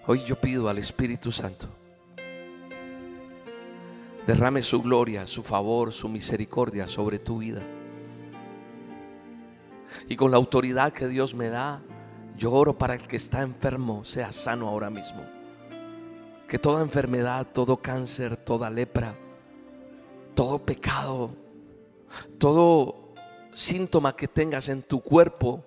Hoy 0.08 0.22
yo 0.22 0.40
pido 0.40 0.68
al 0.68 0.78
Espíritu 0.78 1.32
Santo, 1.32 1.66
derrame 4.24 4.62
su 4.62 4.80
gloria, 4.80 5.26
su 5.26 5.42
favor, 5.42 5.92
su 5.92 6.08
misericordia 6.08 6.86
sobre 6.86 7.18
tu 7.18 7.38
vida. 7.38 7.60
Y 10.08 10.14
con 10.14 10.30
la 10.30 10.36
autoridad 10.36 10.92
que 10.92 11.08
Dios 11.08 11.34
me 11.34 11.48
da, 11.48 11.82
yo 12.36 12.52
oro 12.52 12.78
para 12.78 12.94
el 12.94 13.08
que 13.08 13.16
está 13.16 13.42
enfermo 13.42 14.04
sea 14.04 14.30
sano 14.30 14.68
ahora 14.68 14.90
mismo. 14.90 15.24
Que 16.46 16.60
toda 16.60 16.82
enfermedad, 16.82 17.48
todo 17.52 17.78
cáncer, 17.78 18.36
toda 18.36 18.70
lepra, 18.70 19.18
todo 20.36 20.64
pecado, 20.64 21.34
todo 22.38 23.12
síntoma 23.52 24.14
que 24.14 24.28
tengas 24.28 24.68
en 24.68 24.84
tu 24.84 25.00
cuerpo 25.00 25.64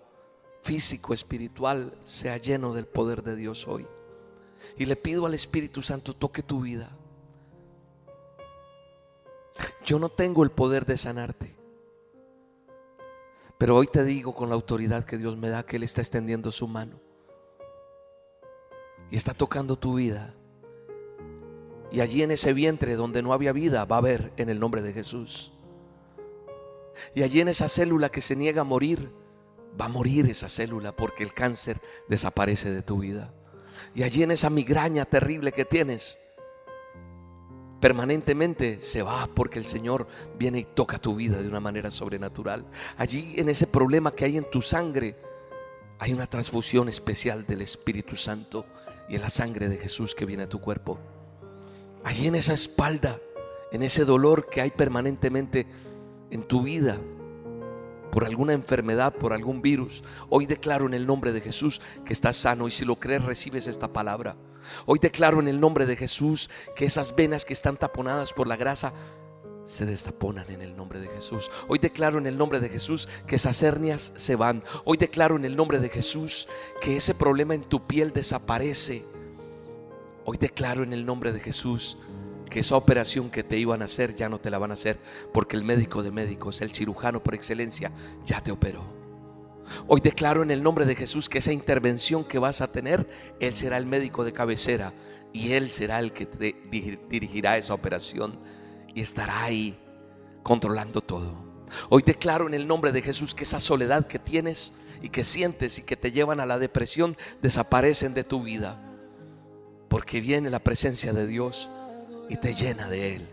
físico, 0.62 1.14
espiritual, 1.14 1.94
sea 2.06 2.38
lleno 2.38 2.74
del 2.74 2.86
poder 2.86 3.22
de 3.22 3.36
Dios 3.36 3.68
hoy 3.68 3.86
Y 4.78 4.86
le 4.86 4.96
pido 4.96 5.26
al 5.26 5.34
Espíritu 5.34 5.82
Santo 5.82 6.14
toque 6.14 6.44
tu 6.44 6.62
vida. 6.62 6.90
Yo 9.86 10.00
no 10.00 10.10
tengo 10.10 10.44
el 10.44 10.52
poder 10.52 10.86
de 10.86 10.98
sanarte. 10.98 11.58
Pero 13.58 13.76
hoy 13.76 13.88
te 13.88 14.04
digo 14.04 14.34
con 14.34 14.50
la 14.50 14.56
autoridad 14.56 15.04
que 15.04 15.18
Dios 15.18 15.36
me 15.36 15.50
da 15.50 15.66
que 15.66 15.76
Él 15.76 15.84
está 15.84 16.02
extendiendo 16.02 16.52
su 16.52 16.68
mano. 16.68 17.00
Y 19.12 19.18
está 19.18 19.34
tocando 19.34 19.76
tu 19.76 19.96
vida. 19.96 20.34
Y 21.92 22.02
allí 22.02 22.22
en 22.24 22.32
ese 22.32 22.54
vientre 22.54 22.96
donde 22.96 23.22
no 23.22 23.34
había 23.34 23.52
vida 23.52 23.84
va 23.86 23.98
a 23.98 24.00
haber 24.00 24.32
en 24.38 24.50
el 24.50 24.60
nombre 24.60 24.82
de 24.82 24.94
Jesús. 24.94 25.52
Y 27.16 27.24
allí 27.24 27.42
en 27.42 27.48
esa 27.48 27.68
célula 27.68 28.10
que 28.10 28.22
se 28.22 28.36
niega 28.36 28.62
a 28.62 28.66
morir, 28.66 29.12
va 29.80 29.86
a 29.86 29.90
morir 29.90 30.30
esa 30.30 30.50
célula 30.50 30.96
porque 30.96 31.24
el 31.24 31.34
cáncer 31.34 31.82
desaparece 32.08 32.72
de 32.72 32.82
tu 32.82 33.00
vida. 33.00 33.34
Y 33.96 34.04
allí 34.04 34.24
en 34.24 34.32
esa 34.32 34.50
migraña 34.50 35.06
terrible 35.06 35.52
que 35.52 35.66
tienes, 35.66 36.18
permanentemente 37.80 38.82
se 38.82 39.02
va 39.02 39.28
porque 39.34 39.60
el 39.60 39.68
Señor 39.68 40.08
viene 40.38 40.60
y 40.60 40.66
toca 40.66 40.98
tu 40.98 41.16
vida 41.16 41.42
de 41.42 41.48
una 41.48 41.60
manera 41.60 41.92
sobrenatural. 41.92 42.66
Allí 42.98 43.36
en 43.38 43.50
ese 43.50 43.68
problema 43.68 44.12
que 44.12 44.26
hay 44.26 44.38
en 44.38 44.50
tu 44.50 44.62
sangre, 44.62 45.16
hay 46.00 46.14
una 46.14 46.28
transfusión 46.28 46.90
especial 46.90 47.46
del 47.46 47.62
Espíritu 47.62 48.16
Santo 48.16 48.66
y 49.08 49.16
en 49.16 49.22
la 49.22 49.30
sangre 49.30 49.68
de 49.68 49.78
Jesús 49.78 50.16
que 50.16 50.26
viene 50.26 50.44
a 50.44 50.50
tu 50.50 50.60
cuerpo. 50.60 51.00
Allí 52.04 52.28
en 52.28 52.36
esa 52.36 52.54
espalda, 52.54 53.20
en 53.72 53.84
ese 53.84 54.06
dolor 54.06 54.50
que 54.50 54.62
hay 54.62 54.72
permanentemente 54.72 55.68
en 56.32 56.44
tu 56.44 56.64
vida 56.64 56.98
por 58.12 58.26
alguna 58.26 58.54
enfermedad, 58.54 59.14
por 59.14 59.34
algún 59.34 59.62
virus, 59.62 60.04
hoy 60.30 60.46
declaro 60.46 60.86
en 60.86 60.94
el 60.94 61.06
nombre 61.06 61.32
de 61.32 61.42
Jesús 61.42 61.82
que 62.06 62.14
estás 62.14 62.38
sano 62.38 62.68
y 62.68 62.72
si 62.72 62.86
lo 62.86 62.96
crees 62.96 63.24
recibes 63.24 63.68
esta 63.68 63.92
palabra. 63.92 64.36
Hoy 64.86 65.00
declaro 65.00 65.40
en 65.40 65.48
el 65.48 65.60
nombre 65.60 65.86
de 65.86 65.96
Jesús 65.96 66.50
que 66.76 66.86
esas 66.86 67.16
venas 67.16 67.46
que 67.46 67.54
están 67.54 67.78
taponadas 67.78 68.34
por 68.34 68.48
la 68.48 68.56
grasa 68.56 68.94
se 69.64 69.86
destaponan 69.86 70.50
en 70.50 70.62
el 70.62 70.76
nombre 70.76 71.00
de 71.00 71.08
Jesús. 71.08 71.52
Hoy 71.68 71.78
declaro 71.78 72.18
en 72.18 72.26
el 72.26 72.38
nombre 72.38 72.60
de 72.60 72.70
Jesús 72.70 73.08
que 73.28 73.36
esas 73.36 73.62
hernias 73.62 74.14
se 74.16 74.36
van. 74.36 74.64
Hoy 74.84 74.98
declaro 74.98 75.36
en 75.36 75.46
el 75.46 75.56
nombre 75.56 75.80
de 75.80 75.90
Jesús 75.90 76.48
que 76.82 76.98
ese 76.98 77.14
problema 77.14 77.54
en 77.54 77.64
tu 77.64 77.86
piel 77.86 78.12
desaparece. 78.12 79.06
Hoy 80.26 80.38
declaro 80.38 80.84
en 80.84 80.94
el 80.94 81.06
nombre 81.06 81.32
de 81.32 81.40
Jesús 81.40 81.98
que 82.50 82.60
esa 82.60 82.76
operación 82.76 83.30
que 83.30 83.44
te 83.44 83.58
iban 83.58 83.82
a 83.82 83.86
hacer 83.86 84.16
ya 84.16 84.28
no 84.28 84.40
te 84.40 84.50
la 84.50 84.58
van 84.58 84.72
a 84.72 84.74
hacer 84.74 84.98
porque 85.34 85.56
el 85.56 85.64
médico 85.64 86.04
de 86.04 86.12
médicos, 86.12 86.62
el 86.62 86.74
cirujano 86.74 87.22
por 87.22 87.36
excelencia, 87.36 87.92
ya 88.26 88.42
te 88.42 88.52
operó. 88.52 88.84
Hoy 89.88 90.02
declaro 90.02 90.42
en 90.42 90.52
el 90.52 90.64
nombre 90.64 90.86
de 90.86 90.96
Jesús 90.96 91.30
que 91.30 91.38
esa 91.38 91.54
intervención 91.54 92.24
que 92.24 92.40
vas 92.40 92.62
a 92.62 92.72
tener, 92.72 93.08
Él 93.40 93.56
será 93.56 93.78
el 93.78 93.86
médico 93.86 94.24
de 94.24 94.34
cabecera 94.34 94.94
y 95.32 95.52
Él 95.52 95.70
será 95.70 96.00
el 96.00 96.12
que 96.12 96.26
te 96.26 96.56
dirigirá 97.10 97.58
esa 97.58 97.76
operación 97.76 98.40
y 98.96 99.02
estará 99.02 99.44
ahí 99.44 99.78
controlando 100.42 101.02
todo. 101.02 101.48
Hoy 101.90 102.02
declaro 102.04 102.48
en 102.48 102.56
el 102.56 102.68
nombre 102.68 102.92
de 102.92 103.04
Jesús 103.04 103.36
que 103.36 103.44
esa 103.44 103.60
soledad 103.60 104.08
que 104.08 104.18
tienes 104.18 104.74
y 105.04 105.10
que 105.10 105.24
sientes 105.24 105.78
y 105.78 105.84
que 105.84 105.96
te 105.96 106.12
llevan 106.12 106.40
a 106.40 106.48
la 106.48 106.58
depresión 106.58 107.16
desaparecen 107.44 108.16
de 108.16 108.24
tu 108.24 108.42
vida. 108.42 108.82
Porque 109.88 110.20
viene 110.20 110.50
la 110.50 110.60
presencia 110.60 111.14
de 111.14 111.28
Dios 111.28 111.70
y 112.30 112.38
te 112.38 112.54
llena 112.54 112.88
de 112.88 113.16
Él. 113.16 113.28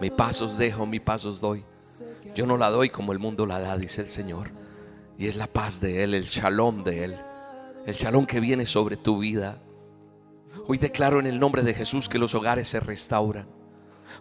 Mi 0.00 0.10
pasos 0.10 0.58
dejo, 0.58 0.86
mi 0.86 1.00
pasos 1.00 1.40
doy. 1.40 1.64
Yo 2.34 2.46
no 2.46 2.56
la 2.56 2.70
doy 2.70 2.90
como 2.90 3.12
el 3.12 3.18
mundo 3.18 3.46
la 3.46 3.58
da, 3.58 3.76
dice 3.76 4.02
el 4.02 4.10
Señor. 4.10 4.50
Y 5.18 5.26
es 5.26 5.36
la 5.36 5.46
paz 5.46 5.80
de 5.80 6.04
Él, 6.04 6.14
el 6.14 6.24
shalom 6.24 6.84
de 6.84 7.04
Él. 7.04 7.16
El 7.86 7.94
shalom 7.94 8.26
que 8.26 8.40
viene 8.40 8.66
sobre 8.66 8.96
tu 8.96 9.18
vida. 9.18 9.58
Hoy 10.66 10.78
declaro 10.78 11.20
en 11.20 11.26
el 11.26 11.40
nombre 11.40 11.62
de 11.62 11.74
Jesús 11.74 12.08
que 12.08 12.18
los 12.18 12.34
hogares 12.34 12.68
se 12.68 12.80
restauran. 12.80 13.46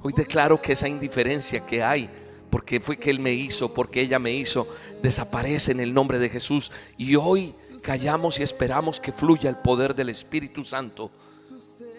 Hoy 0.01 0.13
declaro 0.13 0.61
que 0.61 0.73
esa 0.73 0.87
indiferencia 0.87 1.65
que 1.65 1.83
hay, 1.83 2.09
porque 2.49 2.79
fue 2.79 2.97
que 2.97 3.09
Él 3.09 3.19
me 3.19 3.33
hizo, 3.33 3.73
porque 3.73 4.01
ella 4.01 4.19
me 4.19 4.31
hizo, 4.31 4.67
desaparece 5.01 5.71
en 5.71 5.79
el 5.79 5.93
nombre 5.93 6.19
de 6.19 6.29
Jesús. 6.29 6.71
Y 6.97 7.15
hoy 7.15 7.53
callamos 7.81 8.39
y 8.39 8.43
esperamos 8.43 8.99
que 8.99 9.11
fluya 9.11 9.49
el 9.49 9.57
poder 9.57 9.95
del 9.95 10.09
Espíritu 10.09 10.63
Santo 10.63 11.11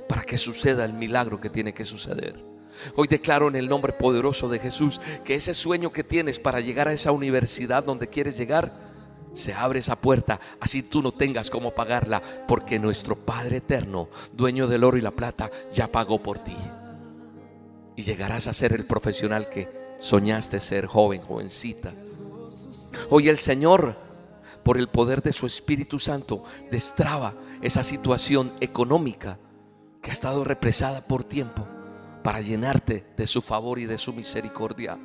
para 0.08 0.22
que 0.22 0.38
suceda 0.38 0.84
el 0.84 0.92
milagro 0.92 1.40
que 1.40 1.50
tiene 1.50 1.72
que 1.72 1.84
suceder. 1.84 2.52
Hoy 2.96 3.08
declaro 3.08 3.48
en 3.48 3.56
el 3.56 3.68
nombre 3.68 3.92
poderoso 3.92 4.48
de 4.48 4.58
Jesús 4.58 5.00
que 5.24 5.34
ese 5.34 5.54
sueño 5.54 5.92
que 5.92 6.04
tienes 6.04 6.40
para 6.40 6.60
llegar 6.60 6.88
a 6.88 6.92
esa 6.92 7.12
universidad 7.12 7.84
donde 7.84 8.08
quieres 8.08 8.36
llegar, 8.36 8.72
se 9.34 9.54
abre 9.54 9.78
esa 9.80 9.96
puerta, 9.96 10.40
así 10.60 10.82
tú 10.82 11.02
no 11.02 11.12
tengas 11.12 11.50
cómo 11.50 11.70
pagarla, 11.70 12.22
porque 12.46 12.78
nuestro 12.78 13.16
Padre 13.16 13.58
eterno, 13.58 14.08
dueño 14.32 14.66
del 14.66 14.84
oro 14.84 14.96
y 14.96 15.00
la 15.00 15.10
plata, 15.10 15.50
ya 15.72 15.86
pagó 15.86 16.22
por 16.22 16.38
ti. 16.38 16.56
Y 17.96 18.02
llegarás 18.02 18.46
a 18.46 18.52
ser 18.52 18.72
el 18.72 18.84
profesional 18.84 19.48
que 19.48 19.68
soñaste 20.00 20.60
ser 20.60 20.86
joven, 20.86 21.22
jovencita. 21.22 21.94
Hoy 23.10 23.28
el 23.28 23.38
Señor, 23.38 23.96
por 24.62 24.76
el 24.76 24.88
poder 24.88 25.22
de 25.22 25.32
su 25.32 25.46
Espíritu 25.46 25.98
Santo, 25.98 26.44
destraba 26.70 27.34
esa 27.62 27.82
situación 27.84 28.52
económica 28.60 29.38
que 30.02 30.10
ha 30.10 30.12
estado 30.12 30.44
represada 30.44 31.00
por 31.00 31.24
tiempo 31.24 31.66
para 32.22 32.40
llenarte 32.40 33.04
de 33.16 33.26
su 33.26 33.40
favor 33.40 33.78
y 33.78 33.86
de 33.86 33.98
su 33.98 34.12
misericordia. 34.12 34.98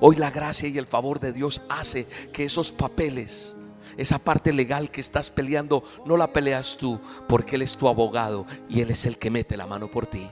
Hoy 0.00 0.16
la 0.16 0.30
gracia 0.30 0.68
y 0.68 0.78
el 0.78 0.86
favor 0.86 1.20
de 1.20 1.32
Dios 1.32 1.62
hace 1.68 2.06
que 2.32 2.44
esos 2.44 2.72
papeles, 2.72 3.54
esa 3.96 4.18
parte 4.18 4.52
legal 4.52 4.90
que 4.90 5.00
estás 5.00 5.30
peleando, 5.30 5.84
no 6.06 6.16
la 6.16 6.32
peleas 6.32 6.76
tú, 6.78 7.00
porque 7.28 7.56
Él 7.56 7.62
es 7.62 7.76
tu 7.76 7.88
abogado 7.88 8.46
y 8.68 8.80
Él 8.80 8.90
es 8.90 9.06
el 9.06 9.18
que 9.18 9.30
mete 9.30 9.56
la 9.56 9.66
mano 9.66 9.90
por 9.90 10.06
ti. 10.06 10.28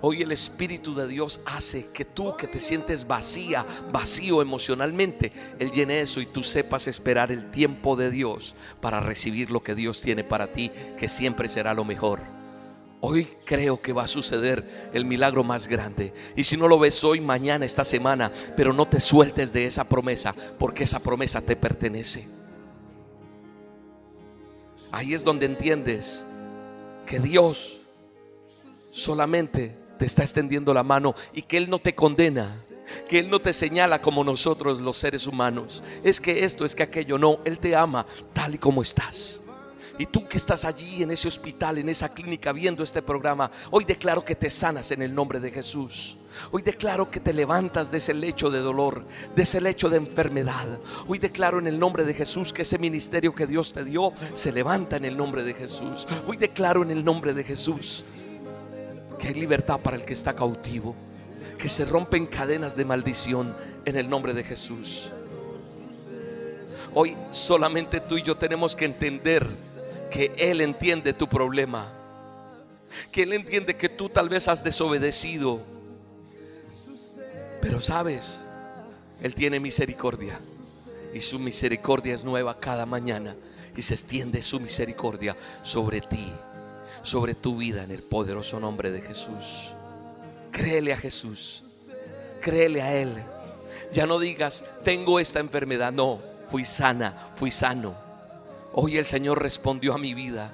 Hoy 0.00 0.22
el 0.22 0.32
Espíritu 0.32 0.94
de 0.94 1.06
Dios 1.06 1.40
hace 1.44 1.86
que 1.92 2.04
tú 2.04 2.34
que 2.36 2.46
te 2.46 2.60
sientes 2.60 3.06
vacía, 3.06 3.66
vacío 3.92 4.40
emocionalmente, 4.40 5.32
Él 5.58 5.70
llene 5.70 6.00
eso 6.00 6.20
y 6.20 6.26
tú 6.26 6.42
sepas 6.42 6.88
esperar 6.88 7.30
el 7.30 7.50
tiempo 7.50 7.94
de 7.94 8.10
Dios 8.10 8.56
para 8.80 9.00
recibir 9.00 9.50
lo 9.50 9.62
que 9.62 9.74
Dios 9.74 10.00
tiene 10.00 10.24
para 10.24 10.48
ti, 10.48 10.70
que 10.98 11.08
siempre 11.08 11.48
será 11.48 11.74
lo 11.74 11.84
mejor. 11.84 12.41
Hoy 13.04 13.28
creo 13.44 13.82
que 13.82 13.92
va 13.92 14.04
a 14.04 14.06
suceder 14.06 14.64
el 14.94 15.04
milagro 15.04 15.42
más 15.42 15.66
grande. 15.66 16.14
Y 16.36 16.44
si 16.44 16.56
no 16.56 16.68
lo 16.68 16.78
ves 16.78 17.02
hoy, 17.02 17.20
mañana, 17.20 17.66
esta 17.66 17.84
semana, 17.84 18.30
pero 18.56 18.72
no 18.72 18.86
te 18.86 19.00
sueltes 19.00 19.52
de 19.52 19.66
esa 19.66 19.82
promesa, 19.82 20.32
porque 20.56 20.84
esa 20.84 21.00
promesa 21.00 21.40
te 21.40 21.56
pertenece. 21.56 22.28
Ahí 24.92 25.14
es 25.14 25.24
donde 25.24 25.46
entiendes 25.46 26.24
que 27.04 27.18
Dios 27.18 27.80
solamente 28.92 29.76
te 29.98 30.06
está 30.06 30.22
extendiendo 30.22 30.72
la 30.72 30.84
mano 30.84 31.16
y 31.32 31.42
que 31.42 31.56
Él 31.56 31.68
no 31.68 31.80
te 31.80 31.96
condena, 31.96 32.54
que 33.08 33.18
Él 33.18 33.30
no 33.30 33.40
te 33.40 33.52
señala 33.52 34.00
como 34.00 34.22
nosotros 34.22 34.80
los 34.80 34.96
seres 34.96 35.26
humanos. 35.26 35.82
Es 36.04 36.20
que 36.20 36.44
esto, 36.44 36.64
es 36.64 36.76
que 36.76 36.84
aquello, 36.84 37.18
no, 37.18 37.40
Él 37.44 37.58
te 37.58 37.74
ama 37.74 38.06
tal 38.32 38.54
y 38.54 38.58
como 38.58 38.80
estás. 38.80 39.40
Y 39.98 40.06
tú 40.06 40.26
que 40.26 40.38
estás 40.38 40.64
allí 40.64 41.02
en 41.02 41.10
ese 41.10 41.28
hospital, 41.28 41.78
en 41.78 41.88
esa 41.88 42.12
clínica 42.12 42.52
viendo 42.52 42.82
este 42.82 43.02
programa, 43.02 43.50
hoy 43.70 43.84
declaro 43.84 44.24
que 44.24 44.34
te 44.34 44.48
sanas 44.50 44.90
en 44.90 45.02
el 45.02 45.14
nombre 45.14 45.38
de 45.38 45.50
Jesús. 45.50 46.16
Hoy 46.50 46.62
declaro 46.62 47.10
que 47.10 47.20
te 47.20 47.34
levantas 47.34 47.90
de 47.90 47.98
ese 47.98 48.14
lecho 48.14 48.50
de 48.50 48.60
dolor, 48.60 49.02
de 49.36 49.42
ese 49.42 49.60
lecho 49.60 49.90
de 49.90 49.98
enfermedad. 49.98 50.66
Hoy 51.06 51.18
declaro 51.18 51.58
en 51.58 51.66
el 51.66 51.78
nombre 51.78 52.04
de 52.04 52.14
Jesús 52.14 52.52
que 52.52 52.62
ese 52.62 52.78
ministerio 52.78 53.34
que 53.34 53.46
Dios 53.46 53.72
te 53.72 53.84
dio 53.84 54.12
se 54.32 54.50
levanta 54.50 54.96
en 54.96 55.04
el 55.04 55.16
nombre 55.16 55.44
de 55.44 55.54
Jesús. 55.54 56.06
Hoy 56.26 56.38
declaro 56.38 56.82
en 56.82 56.90
el 56.90 57.04
nombre 57.04 57.34
de 57.34 57.44
Jesús 57.44 58.06
que 59.18 59.28
hay 59.28 59.34
libertad 59.34 59.78
para 59.78 59.96
el 59.96 60.04
que 60.04 60.14
está 60.14 60.34
cautivo, 60.34 60.96
que 61.58 61.68
se 61.68 61.84
rompen 61.84 62.26
cadenas 62.26 62.76
de 62.76 62.84
maldición 62.84 63.54
en 63.84 63.96
el 63.96 64.10
nombre 64.10 64.34
de 64.34 64.42
Jesús. 64.42 65.12
Hoy 66.94 67.16
solamente 67.30 68.00
tú 68.00 68.18
y 68.18 68.22
yo 68.22 68.36
tenemos 68.36 68.74
que 68.74 68.84
entender 68.84 69.46
que 70.12 70.30
Él 70.36 70.60
entiende 70.60 71.14
tu 71.14 71.26
problema, 71.26 71.90
que 73.10 73.22
Él 73.22 73.32
entiende 73.32 73.76
que 73.76 73.88
tú 73.88 74.10
tal 74.10 74.28
vez 74.28 74.46
has 74.46 74.62
desobedecido, 74.62 75.60
pero 77.62 77.80
sabes, 77.80 78.40
Él 79.22 79.34
tiene 79.34 79.58
misericordia 79.58 80.38
y 81.14 81.20
su 81.22 81.38
misericordia 81.38 82.14
es 82.14 82.24
nueva 82.24 82.60
cada 82.60 82.84
mañana 82.84 83.34
y 83.74 83.82
se 83.82 83.94
extiende 83.94 84.42
su 84.42 84.60
misericordia 84.60 85.34
sobre 85.62 86.02
ti, 86.02 86.30
sobre 87.02 87.34
tu 87.34 87.56
vida 87.56 87.82
en 87.82 87.90
el 87.90 88.02
poderoso 88.02 88.60
nombre 88.60 88.90
de 88.90 89.00
Jesús. 89.00 89.74
Créele 90.52 90.92
a 90.92 90.98
Jesús, 90.98 91.64
créele 92.42 92.82
a 92.82 92.94
Él. 92.94 93.14
Ya 93.94 94.06
no 94.06 94.18
digas, 94.18 94.64
tengo 94.84 95.18
esta 95.18 95.40
enfermedad, 95.40 95.90
no, 95.90 96.20
fui 96.48 96.66
sana, 96.66 97.16
fui 97.34 97.50
sano 97.50 98.11
Hoy 98.74 98.96
el 98.96 99.06
Señor 99.06 99.42
respondió 99.42 99.94
a 99.94 99.98
mi 99.98 100.14
vida. 100.14 100.52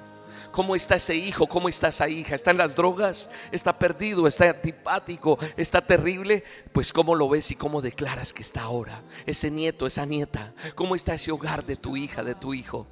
¿Cómo 0.51 0.75
está 0.75 0.95
ese 0.95 1.15
hijo? 1.15 1.47
¿Cómo 1.47 1.69
está 1.69 1.89
esa 1.89 2.09
hija? 2.09 2.35
¿Está 2.35 2.51
en 2.51 2.57
las 2.57 2.75
drogas? 2.75 3.29
¿Está 3.51 3.77
perdido? 3.77 4.27
¿Está 4.27 4.49
antipático? 4.49 5.37
¿Está 5.55 5.81
terrible? 5.81 6.43
Pues 6.73 6.91
¿cómo 6.91 7.15
lo 7.15 7.29
ves 7.29 7.51
y 7.51 7.55
cómo 7.55 7.81
declaras 7.81 8.33
que 8.33 8.41
está 8.41 8.63
ahora? 8.63 9.01
Ese 9.25 9.51
nieto, 9.51 9.85
esa 9.87 10.05
nieta. 10.05 10.53
¿Cómo 10.75 10.95
está 10.95 11.13
ese 11.13 11.31
hogar 11.31 11.65
de 11.65 11.75
tu 11.75 11.95
hija, 11.95 12.23
de 12.23 12.35
tu 12.35 12.53
hijo? 12.53 12.87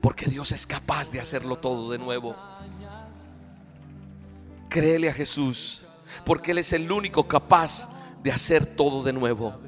Porque 0.00 0.26
Dios 0.26 0.52
es 0.52 0.66
capaz 0.66 1.10
de 1.10 1.20
hacerlo 1.20 1.56
todo 1.56 1.90
de 1.90 1.98
nuevo. 1.98 2.36
Créele 4.68 5.08
a 5.08 5.14
Jesús, 5.14 5.86
porque 6.24 6.50
Él 6.50 6.58
es 6.58 6.72
el 6.72 6.90
único 6.90 7.26
capaz 7.26 7.88
de 8.22 8.32
hacer 8.32 8.66
todo 8.66 9.02
de 9.02 9.12
nuevo. 9.12 9.58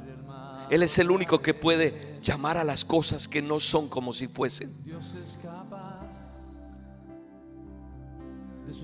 Él 0.71 0.83
es 0.83 0.99
el 0.99 1.11
único 1.11 1.41
que 1.41 1.55
puede 1.55 2.08
llamar 2.29 2.59
a 2.59 2.65
las 2.65 2.85
cosas 2.85 3.27
que 3.27 3.41
no 3.41 3.59
son 3.59 3.89
como 3.89 4.13
si 4.13 4.29
fuesen. 4.29 4.77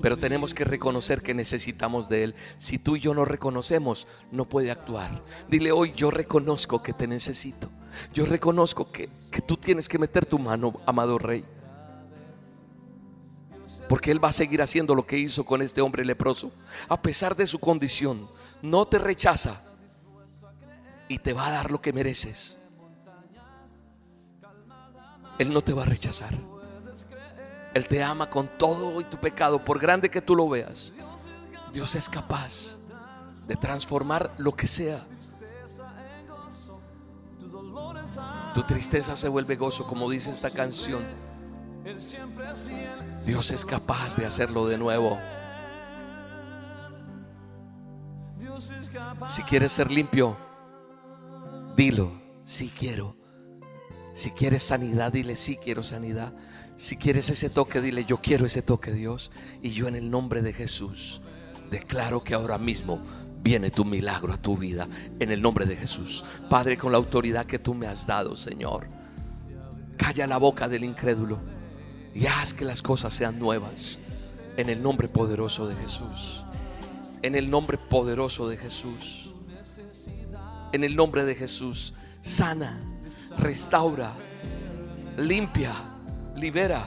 Pero 0.00 0.16
tenemos 0.16 0.54
que 0.54 0.64
reconocer 0.64 1.20
que 1.20 1.34
necesitamos 1.34 2.08
de 2.08 2.24
Él. 2.24 2.34
Si 2.56 2.78
tú 2.78 2.96
y 2.96 3.00
yo 3.00 3.12
no 3.12 3.26
reconocemos, 3.26 4.08
no 4.32 4.48
puede 4.48 4.70
actuar. 4.70 5.22
Dile 5.50 5.72
hoy, 5.72 5.92
yo 5.94 6.10
reconozco 6.10 6.82
que 6.82 6.94
te 6.94 7.06
necesito. 7.06 7.70
Yo 8.14 8.24
reconozco 8.24 8.90
que, 8.90 9.10
que 9.30 9.42
tú 9.42 9.58
tienes 9.58 9.90
que 9.90 9.98
meter 9.98 10.24
tu 10.24 10.38
mano, 10.38 10.80
amado 10.86 11.18
Rey. 11.18 11.44
Porque 13.90 14.10
Él 14.10 14.24
va 14.24 14.30
a 14.30 14.32
seguir 14.32 14.62
haciendo 14.62 14.94
lo 14.94 15.06
que 15.06 15.18
hizo 15.18 15.44
con 15.44 15.60
este 15.60 15.82
hombre 15.82 16.02
leproso. 16.06 16.50
A 16.88 17.02
pesar 17.02 17.36
de 17.36 17.46
su 17.46 17.58
condición, 17.58 18.26
no 18.62 18.86
te 18.86 18.98
rechaza 18.98 19.60
y 21.08 21.18
te 21.18 21.34
va 21.34 21.48
a 21.48 21.50
dar 21.50 21.70
lo 21.70 21.82
que 21.82 21.92
mereces. 21.92 22.58
Él 25.38 25.52
no 25.52 25.62
te 25.62 25.72
va 25.72 25.82
a 25.82 25.86
rechazar. 25.86 26.34
Él 27.74 27.88
te 27.88 28.02
ama 28.02 28.30
con 28.30 28.48
todo 28.56 29.00
y 29.00 29.04
tu 29.04 29.18
pecado, 29.18 29.64
por 29.64 29.80
grande 29.80 30.10
que 30.10 30.22
tú 30.22 30.36
lo 30.36 30.48
veas. 30.48 30.92
Dios 31.72 31.96
es 31.96 32.08
capaz 32.08 32.76
de 33.48 33.56
transformar 33.56 34.32
lo 34.38 34.52
que 34.52 34.68
sea. 34.68 35.04
Tu 38.54 38.62
tristeza 38.62 39.16
se 39.16 39.28
vuelve 39.28 39.56
gozo, 39.56 39.86
como 39.86 40.08
dice 40.08 40.30
esta 40.30 40.50
canción. 40.50 41.02
Dios 43.26 43.50
es 43.50 43.64
capaz 43.64 44.16
de 44.16 44.26
hacerlo 44.26 44.66
de 44.68 44.78
nuevo. 44.78 45.18
Si 49.28 49.42
quieres 49.42 49.72
ser 49.72 49.90
limpio, 49.90 50.36
dilo, 51.76 52.12
si 52.44 52.68
quiero. 52.68 53.23
Si 54.14 54.30
quieres 54.30 54.62
sanidad, 54.62 55.12
dile, 55.12 55.36
sí 55.36 55.56
quiero 55.56 55.82
sanidad. 55.82 56.32
Si 56.76 56.96
quieres 56.96 57.30
ese 57.30 57.50
toque, 57.50 57.80
dile, 57.80 58.04
yo 58.04 58.18
quiero 58.18 58.46
ese 58.46 58.62
toque, 58.62 58.92
Dios. 58.92 59.32
Y 59.60 59.70
yo 59.70 59.88
en 59.88 59.96
el 59.96 60.10
nombre 60.10 60.40
de 60.40 60.52
Jesús 60.52 61.20
declaro 61.70 62.22
que 62.22 62.34
ahora 62.34 62.56
mismo 62.56 63.00
viene 63.42 63.70
tu 63.70 63.84
milagro 63.84 64.32
a 64.32 64.38
tu 64.38 64.56
vida. 64.56 64.88
En 65.18 65.32
el 65.32 65.42
nombre 65.42 65.66
de 65.66 65.76
Jesús. 65.76 66.24
Padre, 66.48 66.78
con 66.78 66.92
la 66.92 66.98
autoridad 66.98 67.46
que 67.46 67.58
tú 67.58 67.74
me 67.74 67.88
has 67.88 68.06
dado, 68.06 68.36
Señor. 68.36 68.86
Calla 69.96 70.26
la 70.26 70.38
boca 70.38 70.68
del 70.68 70.84
incrédulo 70.84 71.38
y 72.14 72.26
haz 72.26 72.54
que 72.54 72.64
las 72.64 72.82
cosas 72.82 73.12
sean 73.12 73.38
nuevas. 73.38 73.98
En 74.56 74.68
el 74.70 74.80
nombre 74.80 75.08
poderoso 75.08 75.66
de 75.66 75.74
Jesús. 75.74 76.44
En 77.22 77.34
el 77.34 77.50
nombre 77.50 77.78
poderoso 77.78 78.48
de 78.48 78.56
Jesús. 78.56 79.34
En 80.72 80.84
el 80.84 80.94
nombre 80.94 81.24
de 81.24 81.34
Jesús. 81.34 81.94
Sana, 82.22 82.80
restaura, 83.38 84.12
limpia 85.16 85.72
libera. 86.36 86.86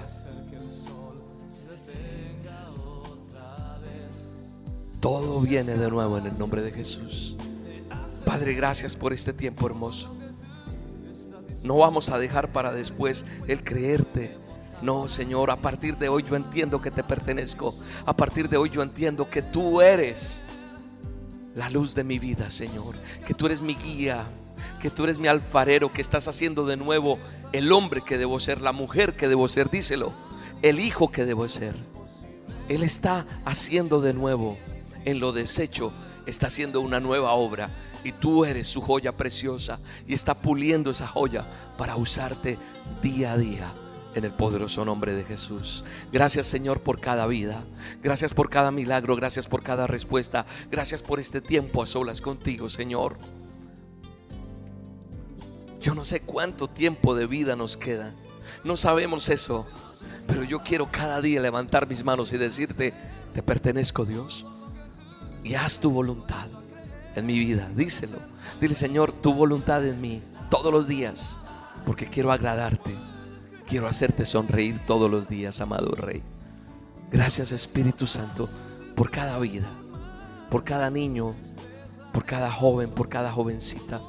Todo 5.00 5.40
viene 5.42 5.78
de 5.78 5.90
nuevo 5.90 6.18
en 6.18 6.28
el 6.28 6.38
nombre 6.38 6.62
de 6.62 6.72
Jesús. 6.72 7.38
Padre, 8.26 8.54
gracias 8.56 8.96
por 8.96 9.14
este 9.14 9.32
tiempo 9.32 9.68
hermoso. 9.68 10.14
No 11.64 11.78
vamos 11.78 12.10
a 12.10 12.18
dejar 12.18 12.52
para 12.52 12.72
después 12.74 13.26
el 13.48 13.64
creerte. 13.64 14.36
No, 14.82 15.08
Señor, 15.08 15.50
a 15.50 15.58
partir 15.58 15.98
de 15.98 16.10
hoy 16.10 16.24
yo 16.28 16.36
entiendo 16.36 16.82
que 16.82 16.92
te 16.92 17.04
pertenezco. 17.04 17.74
A 18.06 18.16
partir 18.16 18.50
de 18.50 18.58
hoy 18.58 18.70
yo 18.70 18.82
entiendo 18.82 19.30
que 19.30 19.42
tú 19.42 19.82
eres 19.82 20.44
la 21.56 21.70
luz 21.70 21.96
de 21.96 22.04
mi 22.04 22.20
vida, 22.20 22.50
Señor. 22.50 22.96
Que 23.26 23.34
tú 23.34 23.46
eres 23.46 23.62
mi 23.62 23.76
guía, 23.76 24.26
que 24.82 24.90
tú 24.90 25.04
eres 25.04 25.18
mi 25.18 25.28
alfarero, 25.28 25.92
que 25.92 26.02
estás 26.02 26.28
haciendo 26.28 26.66
de 26.66 26.78
nuevo 26.78 27.20
el 27.52 27.72
hombre 27.72 28.02
que 28.02 28.18
debo 28.18 28.40
ser, 28.40 28.62
la 28.62 28.72
mujer 28.72 29.16
que 29.16 29.28
debo 29.28 29.48
ser, 29.48 29.70
díselo, 29.70 30.14
el 30.62 30.80
hijo 30.80 31.12
que 31.12 31.26
debo 31.26 31.48
ser. 31.50 31.76
Él 32.70 32.84
está 32.84 33.26
haciendo 33.46 34.02
de 34.02 34.14
nuevo 34.14 34.58
en 35.06 35.20
lo 35.20 35.32
deshecho, 35.32 35.92
está 36.26 36.48
haciendo 36.48 36.82
una 36.82 37.00
nueva 37.00 37.32
obra 37.32 37.72
y 38.04 38.12
tú 38.12 38.46
eres 38.46 38.68
su 38.68 38.82
joya 38.82 39.16
preciosa 39.16 39.80
y 40.08 40.14
está 40.14 40.36
puliendo 40.36 40.92
esa 40.92 41.08
joya 41.08 41.46
para 41.78 41.96
usarte 41.96 42.58
día 43.02 43.34
a 43.34 43.38
día 43.38 43.74
en 44.16 44.26
el 44.26 44.34
poderoso 44.34 44.84
nombre 44.84 45.14
de 45.14 45.24
Jesús. 45.24 45.86
Gracias 46.12 46.48
Señor 46.48 46.82
por 46.82 47.00
cada 47.00 47.28
vida. 47.28 47.64
Gracias 48.02 48.34
por 48.34 48.50
cada 48.50 48.72
milagro. 48.72 49.16
Gracias 49.16 49.48
por 49.48 49.64
cada 49.64 49.88
respuesta. 49.88 50.46
Gracias 50.72 51.04
por 51.04 51.20
este 51.20 51.40
tiempo 51.40 51.84
a 51.84 51.86
solas 51.86 52.20
contigo, 52.20 52.68
Señor. 52.68 53.18
Yo 55.82 55.96
no 55.96 56.04
sé 56.06 56.22
cuánto 56.22 56.68
tiempo 56.68 57.16
de 57.16 57.28
vida 57.28 57.56
nos 57.56 57.78
queda. 57.78 58.14
No 58.64 58.78
sabemos 58.78 59.30
eso. 59.30 59.66
Pero 60.28 60.44
yo 60.44 60.62
quiero 60.62 60.90
cada 60.92 61.22
día 61.22 61.42
levantar 61.42 61.88
mis 61.88 62.04
manos 62.04 62.34
y 62.34 62.38
decirte, 62.38 62.94
te 63.34 63.42
pertenezco 63.42 64.06
Dios. 64.06 64.46
Y 65.44 65.56
haz 65.56 65.80
tu 65.80 65.92
voluntad 65.92 66.48
en 67.16 67.26
mi 67.26 67.40
vida. 67.40 67.70
Díselo. 67.76 68.18
Dile, 68.60 68.76
Señor, 68.76 69.12
tu 69.12 69.34
voluntad 69.34 69.86
en 69.86 70.02
mí 70.02 70.22
todos 70.50 70.72
los 70.72 70.88
días. 70.88 71.40
Porque 71.86 72.08
quiero 72.08 72.32
agradarte. 72.32 72.96
Quiero 73.68 73.88
hacerte 73.88 74.26
sonreír 74.26 74.80
todos 74.86 75.12
los 75.12 75.28
días, 75.28 75.60
amado 75.60 75.92
Rey. 75.92 76.24
Gracias 77.12 77.52
Espíritu 77.52 78.08
Santo 78.08 78.50
por 78.96 79.12
cada 79.12 79.38
vida, 79.40 79.68
por 80.50 80.64
cada 80.64 80.90
niño, 80.90 81.36
por 82.14 82.26
cada 82.26 82.52
joven, 82.52 82.90
por 82.90 83.10
cada 83.10 83.32
jovencita. 83.32 84.02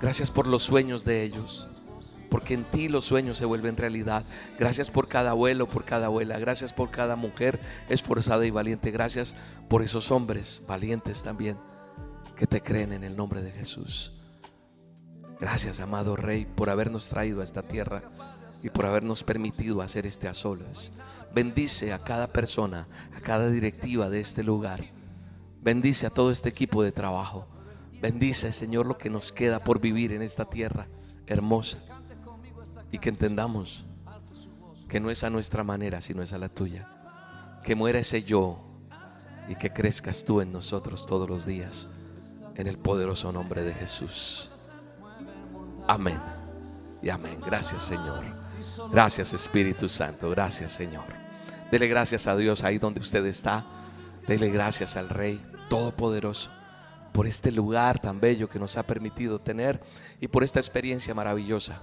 Gracias 0.00 0.30
por 0.30 0.46
los 0.46 0.62
sueños 0.62 1.04
de 1.04 1.22
ellos, 1.22 1.68
porque 2.30 2.54
en 2.54 2.64
ti 2.64 2.88
los 2.88 3.06
sueños 3.06 3.38
se 3.38 3.44
vuelven 3.44 3.76
realidad. 3.76 4.24
Gracias 4.58 4.90
por 4.90 5.08
cada 5.08 5.30
abuelo, 5.30 5.66
por 5.66 5.84
cada 5.84 6.06
abuela. 6.06 6.38
Gracias 6.38 6.72
por 6.72 6.90
cada 6.90 7.16
mujer 7.16 7.58
esforzada 7.88 8.44
y 8.46 8.50
valiente. 8.50 8.90
Gracias 8.90 9.36
por 9.68 9.82
esos 9.82 10.10
hombres 10.10 10.62
valientes 10.66 11.22
también 11.22 11.56
que 12.36 12.46
te 12.46 12.60
creen 12.60 12.92
en 12.92 13.04
el 13.04 13.16
nombre 13.16 13.40
de 13.40 13.52
Jesús. 13.52 14.12
Gracias, 15.40 15.80
amado 15.80 16.16
Rey, 16.16 16.46
por 16.46 16.70
habernos 16.70 17.08
traído 17.08 17.40
a 17.40 17.44
esta 17.44 17.62
tierra 17.62 18.02
y 18.62 18.70
por 18.70 18.86
habernos 18.86 19.24
permitido 19.24 19.82
hacer 19.82 20.06
este 20.06 20.28
a 20.28 20.34
solas. 20.34 20.92
Bendice 21.34 21.92
a 21.92 21.98
cada 21.98 22.26
persona, 22.26 22.86
a 23.14 23.20
cada 23.20 23.50
directiva 23.50 24.08
de 24.08 24.20
este 24.20 24.42
lugar. 24.42 24.84
Bendice 25.62 26.06
a 26.06 26.10
todo 26.10 26.30
este 26.30 26.48
equipo 26.48 26.82
de 26.82 26.92
trabajo. 26.92 27.46
Bendice, 28.00 28.52
Señor, 28.52 28.86
lo 28.86 28.98
que 28.98 29.10
nos 29.10 29.32
queda 29.32 29.60
por 29.60 29.80
vivir 29.80 30.12
en 30.12 30.22
esta 30.22 30.44
tierra 30.44 30.88
hermosa. 31.26 31.78
Y 32.90 32.98
que 32.98 33.08
entendamos 33.08 33.84
que 34.88 35.00
no 35.00 35.10
es 35.10 35.24
a 35.24 35.30
nuestra 35.30 35.64
manera, 35.64 36.00
sino 36.00 36.22
es 36.22 36.32
a 36.32 36.38
la 36.38 36.48
tuya. 36.48 36.88
Que 37.64 37.74
muera 37.74 37.98
ese 37.98 38.22
yo 38.22 38.62
y 39.48 39.56
que 39.56 39.72
crezcas 39.72 40.24
tú 40.24 40.40
en 40.40 40.52
nosotros 40.52 41.06
todos 41.06 41.28
los 41.28 41.46
días. 41.46 41.88
En 42.54 42.66
el 42.66 42.78
poderoso 42.78 43.32
nombre 43.32 43.62
de 43.62 43.74
Jesús. 43.74 44.50
Amén. 45.88 46.20
Y 47.02 47.10
amén. 47.10 47.38
Gracias, 47.44 47.82
Señor. 47.82 48.24
Gracias, 48.90 49.32
Espíritu 49.32 49.88
Santo. 49.88 50.30
Gracias, 50.30 50.72
Señor. 50.72 51.04
Dele 51.70 51.88
gracias 51.88 52.26
a 52.26 52.36
Dios 52.36 52.62
ahí 52.62 52.78
donde 52.78 53.00
usted 53.00 53.24
está. 53.26 53.66
Dele 54.26 54.50
gracias 54.50 54.96
al 54.96 55.08
Rey 55.08 55.44
Todopoderoso 55.68 56.50
por 57.16 57.26
este 57.26 57.50
lugar 57.50 57.98
tan 57.98 58.20
bello 58.20 58.46
que 58.46 58.58
nos 58.58 58.76
ha 58.76 58.82
permitido 58.82 59.38
tener 59.38 59.80
y 60.20 60.28
por 60.28 60.44
esta 60.44 60.60
experiencia 60.60 61.14
maravillosa. 61.14 61.80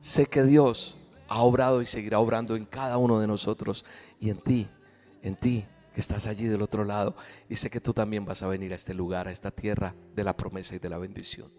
Sé 0.00 0.24
que 0.24 0.42
Dios 0.42 0.96
ha 1.28 1.42
obrado 1.42 1.82
y 1.82 1.86
seguirá 1.86 2.18
obrando 2.18 2.56
en 2.56 2.64
cada 2.64 2.96
uno 2.96 3.20
de 3.20 3.26
nosotros 3.26 3.84
y 4.18 4.30
en 4.30 4.38
ti, 4.38 4.70
en 5.22 5.36
ti 5.36 5.66
que 5.92 6.00
estás 6.00 6.26
allí 6.26 6.46
del 6.46 6.62
otro 6.62 6.84
lado. 6.84 7.14
Y 7.50 7.56
sé 7.56 7.68
que 7.68 7.78
tú 7.78 7.92
también 7.92 8.24
vas 8.24 8.42
a 8.42 8.48
venir 8.48 8.72
a 8.72 8.76
este 8.76 8.94
lugar, 8.94 9.28
a 9.28 9.32
esta 9.32 9.50
tierra 9.50 9.94
de 10.16 10.24
la 10.24 10.34
promesa 10.34 10.74
y 10.74 10.78
de 10.78 10.88
la 10.88 10.96
bendición. 10.96 11.52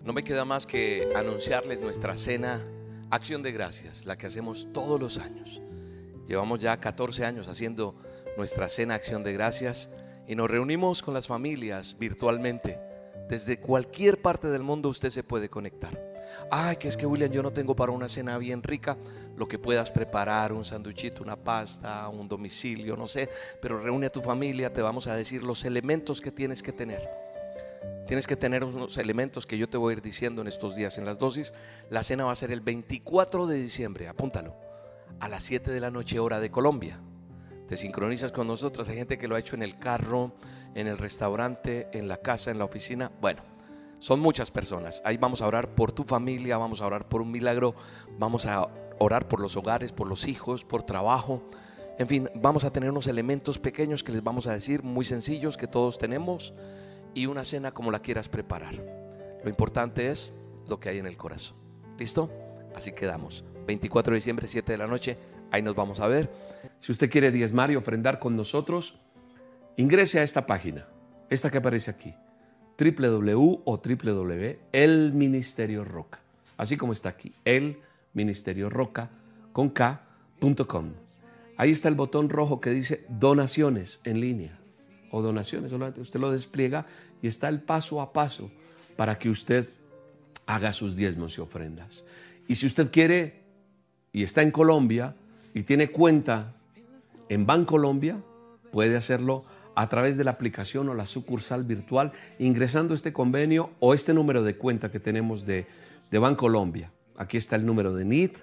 No 0.00 0.12
me 0.12 0.22
queda 0.22 0.44
más 0.44 0.64
que 0.64 1.12
anunciarles 1.16 1.80
nuestra 1.80 2.16
cena 2.16 2.64
Acción 3.10 3.42
de 3.42 3.50
Gracias, 3.50 4.06
la 4.06 4.16
que 4.16 4.28
hacemos 4.28 4.68
todos 4.72 5.00
los 5.00 5.18
años. 5.18 5.60
Llevamos 6.28 6.60
ya 6.60 6.78
14 6.78 7.24
años 7.24 7.48
haciendo 7.48 7.96
nuestra 8.36 8.68
cena 8.68 8.94
Acción 8.94 9.24
de 9.24 9.32
Gracias 9.32 9.90
y 10.30 10.36
nos 10.36 10.48
reunimos 10.48 11.02
con 11.02 11.12
las 11.12 11.26
familias 11.26 11.96
virtualmente. 11.98 12.78
Desde 13.28 13.58
cualquier 13.58 14.22
parte 14.22 14.46
del 14.46 14.62
mundo 14.62 14.88
usted 14.88 15.10
se 15.10 15.24
puede 15.24 15.48
conectar. 15.48 16.00
Ay, 16.52 16.76
que 16.76 16.86
es 16.86 16.96
que 16.96 17.04
William, 17.04 17.32
yo 17.32 17.42
no 17.42 17.52
tengo 17.52 17.74
para 17.74 17.90
una 17.90 18.08
cena 18.08 18.38
bien 18.38 18.62
rica. 18.62 18.96
Lo 19.36 19.46
que 19.46 19.58
puedas 19.58 19.90
preparar, 19.90 20.52
un 20.52 20.64
sanduchito, 20.64 21.24
una 21.24 21.34
pasta, 21.34 22.08
un 22.08 22.28
domicilio, 22.28 22.96
no 22.96 23.08
sé. 23.08 23.28
Pero 23.60 23.80
reúne 23.80 24.06
a 24.06 24.12
tu 24.12 24.20
familia, 24.22 24.72
te 24.72 24.82
vamos 24.82 25.08
a 25.08 25.16
decir 25.16 25.42
los 25.42 25.64
elementos 25.64 26.20
que 26.20 26.30
tienes 26.30 26.62
que 26.62 26.70
tener. 26.70 27.10
Tienes 28.06 28.28
que 28.28 28.36
tener 28.36 28.62
unos 28.62 28.98
elementos 28.98 29.46
que 29.46 29.58
yo 29.58 29.68
te 29.68 29.78
voy 29.78 29.94
a 29.94 29.96
ir 29.96 30.00
diciendo 30.00 30.42
en 30.42 30.46
estos 30.46 30.76
días 30.76 30.96
en 30.96 31.06
las 31.06 31.18
dosis. 31.18 31.52
La 31.88 32.04
cena 32.04 32.26
va 32.26 32.30
a 32.30 32.36
ser 32.36 32.52
el 32.52 32.60
24 32.60 33.48
de 33.48 33.60
diciembre, 33.60 34.06
apúntalo. 34.06 34.54
a 35.18 35.28
las 35.28 35.42
7 35.42 35.72
de 35.72 35.80
la 35.80 35.90
noche 35.90 36.20
hora 36.20 36.38
de 36.38 36.52
Colombia. 36.52 37.00
Te 37.70 37.76
sincronizas 37.76 38.32
con 38.32 38.48
nosotros. 38.48 38.88
Hay 38.88 38.96
gente 38.96 39.16
que 39.16 39.28
lo 39.28 39.36
ha 39.36 39.38
hecho 39.38 39.54
en 39.54 39.62
el 39.62 39.78
carro, 39.78 40.32
en 40.74 40.88
el 40.88 40.98
restaurante, 40.98 41.86
en 41.92 42.08
la 42.08 42.16
casa, 42.16 42.50
en 42.50 42.58
la 42.58 42.64
oficina. 42.64 43.12
Bueno, 43.20 43.42
son 44.00 44.18
muchas 44.18 44.50
personas. 44.50 45.00
Ahí 45.04 45.18
vamos 45.18 45.40
a 45.40 45.46
orar 45.46 45.72
por 45.76 45.92
tu 45.92 46.02
familia, 46.02 46.58
vamos 46.58 46.82
a 46.82 46.86
orar 46.86 47.08
por 47.08 47.22
un 47.22 47.30
milagro, 47.30 47.76
vamos 48.18 48.46
a 48.46 48.66
orar 48.98 49.28
por 49.28 49.38
los 49.38 49.56
hogares, 49.56 49.92
por 49.92 50.08
los 50.08 50.26
hijos, 50.26 50.64
por 50.64 50.82
trabajo. 50.82 51.48
En 51.96 52.08
fin, 52.08 52.28
vamos 52.34 52.64
a 52.64 52.72
tener 52.72 52.90
unos 52.90 53.06
elementos 53.06 53.60
pequeños 53.60 54.02
que 54.02 54.10
les 54.10 54.24
vamos 54.24 54.48
a 54.48 54.52
decir, 54.52 54.82
muy 54.82 55.04
sencillos, 55.04 55.56
que 55.56 55.68
todos 55.68 55.96
tenemos, 55.96 56.52
y 57.14 57.26
una 57.26 57.44
cena 57.44 57.70
como 57.70 57.92
la 57.92 58.00
quieras 58.00 58.28
preparar. 58.28 58.74
Lo 59.44 59.48
importante 59.48 60.08
es 60.08 60.32
lo 60.68 60.80
que 60.80 60.88
hay 60.88 60.98
en 60.98 61.06
el 61.06 61.16
corazón. 61.16 61.56
¿Listo? 62.00 62.32
Así 62.74 62.90
quedamos. 62.90 63.44
24 63.64 64.10
de 64.10 64.16
diciembre, 64.16 64.48
7 64.48 64.72
de 64.72 64.78
la 64.78 64.88
noche, 64.88 65.18
ahí 65.50 65.62
nos 65.62 65.74
vamos 65.74 66.00
a 66.00 66.08
ver. 66.08 66.30
Si 66.78 66.92
usted 66.92 67.10
quiere 67.10 67.30
diezmar 67.30 67.70
y 67.70 67.76
ofrendar 67.76 68.18
con 68.18 68.36
nosotros, 68.36 68.98
ingrese 69.76 70.20
a 70.20 70.22
esta 70.22 70.46
página, 70.46 70.86
esta 71.28 71.50
que 71.50 71.58
aparece 71.58 71.90
aquí, 71.90 72.14
www 72.78 73.62
o 73.64 73.82
www, 73.82 74.58
el 74.72 75.12
Ministerio 75.12 75.84
Roca. 75.84 76.20
Así 76.56 76.76
como 76.76 76.92
está 76.92 77.10
aquí, 77.10 77.32
el 77.44 77.78
Ministerio 78.14 78.68
Roca 78.70 79.10
con 79.52 79.70
K.com. 79.70 80.92
Ahí 81.56 81.70
está 81.70 81.88
el 81.88 81.94
botón 81.94 82.30
rojo 82.30 82.60
que 82.60 82.70
dice 82.70 83.04
donaciones 83.08 84.00
en 84.04 84.20
línea 84.20 84.58
o 85.10 85.20
donaciones. 85.20 85.70
Solamente 85.70 86.00
usted 86.00 86.20
lo 86.20 86.30
despliega 86.30 86.86
y 87.20 87.26
está 87.26 87.48
el 87.48 87.60
paso 87.60 88.00
a 88.00 88.12
paso 88.12 88.50
para 88.96 89.18
que 89.18 89.28
usted 89.28 89.68
haga 90.46 90.72
sus 90.72 90.96
diezmos 90.96 91.36
y 91.36 91.40
ofrendas. 91.40 92.04
Y 92.48 92.54
si 92.54 92.66
usted 92.66 92.90
quiere 92.90 93.42
y 94.12 94.22
está 94.22 94.42
en 94.42 94.50
Colombia 94.50 95.14
y 95.54 95.62
tiene 95.62 95.90
cuenta 95.90 96.54
en 97.28 97.46
Bancolombia, 97.46 98.20
puede 98.72 98.96
hacerlo 98.96 99.44
a 99.74 99.88
través 99.88 100.16
de 100.16 100.24
la 100.24 100.32
aplicación 100.32 100.88
o 100.88 100.94
la 100.94 101.06
sucursal 101.06 101.64
virtual 101.64 102.12
ingresando 102.38 102.94
este 102.94 103.12
convenio 103.12 103.70
o 103.80 103.94
este 103.94 104.14
número 104.14 104.42
de 104.42 104.56
cuenta 104.56 104.90
que 104.90 105.00
tenemos 105.00 105.46
de, 105.46 105.66
de 106.10 106.18
Bancolombia. 106.18 106.92
Aquí 107.16 107.36
está 107.36 107.56
el 107.56 107.66
número 107.66 107.94
de 107.94 108.04
NIT, 108.04 108.38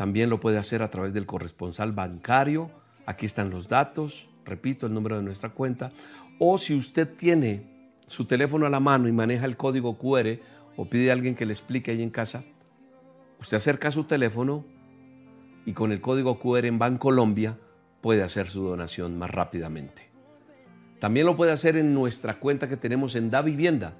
también 0.00 0.30
lo 0.30 0.40
puede 0.40 0.56
hacer 0.56 0.82
a 0.82 0.90
través 0.90 1.12
del 1.12 1.26
corresponsal 1.26 1.92
bancario. 1.92 2.70
Aquí 3.04 3.26
están 3.26 3.50
los 3.50 3.68
datos, 3.68 4.30
repito, 4.46 4.86
el 4.86 4.94
número 4.94 5.18
de 5.18 5.22
nuestra 5.22 5.50
cuenta. 5.50 5.92
O 6.38 6.56
si 6.56 6.74
usted 6.74 7.06
tiene 7.06 7.92
su 8.06 8.24
teléfono 8.24 8.64
a 8.64 8.70
la 8.70 8.80
mano 8.80 9.08
y 9.08 9.12
maneja 9.12 9.44
el 9.44 9.58
código 9.58 9.98
QR 9.98 10.38
o 10.76 10.86
pide 10.86 11.10
a 11.10 11.12
alguien 11.12 11.34
que 11.34 11.44
le 11.44 11.52
explique 11.52 11.90
ahí 11.90 12.02
en 12.02 12.08
casa, 12.08 12.42
usted 13.40 13.58
acerca 13.58 13.90
su 13.90 14.04
teléfono 14.04 14.64
y 15.70 15.72
con 15.72 15.92
el 15.92 16.00
código 16.00 16.40
QR 16.40 16.64
en 16.64 16.80
Bancolombia 16.80 17.56
puede 18.00 18.24
hacer 18.24 18.48
su 18.48 18.64
donación 18.64 19.16
más 19.16 19.30
rápidamente. 19.30 20.10
También 20.98 21.26
lo 21.26 21.36
puede 21.36 21.52
hacer 21.52 21.76
en 21.76 21.94
nuestra 21.94 22.40
cuenta 22.40 22.68
que 22.68 22.76
tenemos 22.76 23.14
en 23.14 23.30
Da 23.30 23.40
Vivienda. 23.40 23.94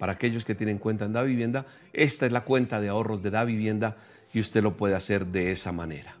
Para 0.00 0.14
aquellos 0.14 0.44
que 0.44 0.56
tienen 0.56 0.78
cuenta 0.78 1.04
en 1.04 1.12
Da 1.12 1.22
Vivienda, 1.22 1.64
esta 1.92 2.26
es 2.26 2.32
la 2.32 2.40
cuenta 2.40 2.80
de 2.80 2.88
ahorros 2.88 3.22
de 3.22 3.30
Da 3.30 3.44
Vivienda 3.44 3.98
y 4.34 4.40
usted 4.40 4.64
lo 4.64 4.76
puede 4.76 4.96
hacer 4.96 5.26
de 5.26 5.52
esa 5.52 5.70
manera. 5.70 6.16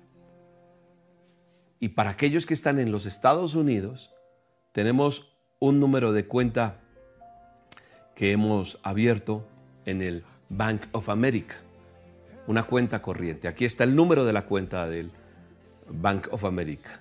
Y 1.80 1.88
para 1.88 2.10
aquellos 2.10 2.46
que 2.46 2.54
están 2.54 2.78
en 2.78 2.92
los 2.92 3.04
Estados 3.04 3.56
Unidos, 3.56 4.12
tenemos 4.70 5.34
un 5.58 5.80
número 5.80 6.12
de 6.12 6.26
cuenta 6.26 6.78
que 8.14 8.30
hemos 8.30 8.78
abierto 8.84 9.48
en 9.84 10.00
el 10.00 10.22
Bank 10.48 10.82
of 10.92 11.08
America, 11.08 11.56
una 12.46 12.64
cuenta 12.64 13.02
corriente. 13.02 13.48
Aquí 13.48 13.64
está 13.64 13.84
el 13.84 13.94
número 13.94 14.24
de 14.24 14.32
la 14.32 14.46
cuenta 14.46 14.88
del 14.88 15.10
Bank 15.88 16.28
of 16.30 16.44
America. 16.44 17.00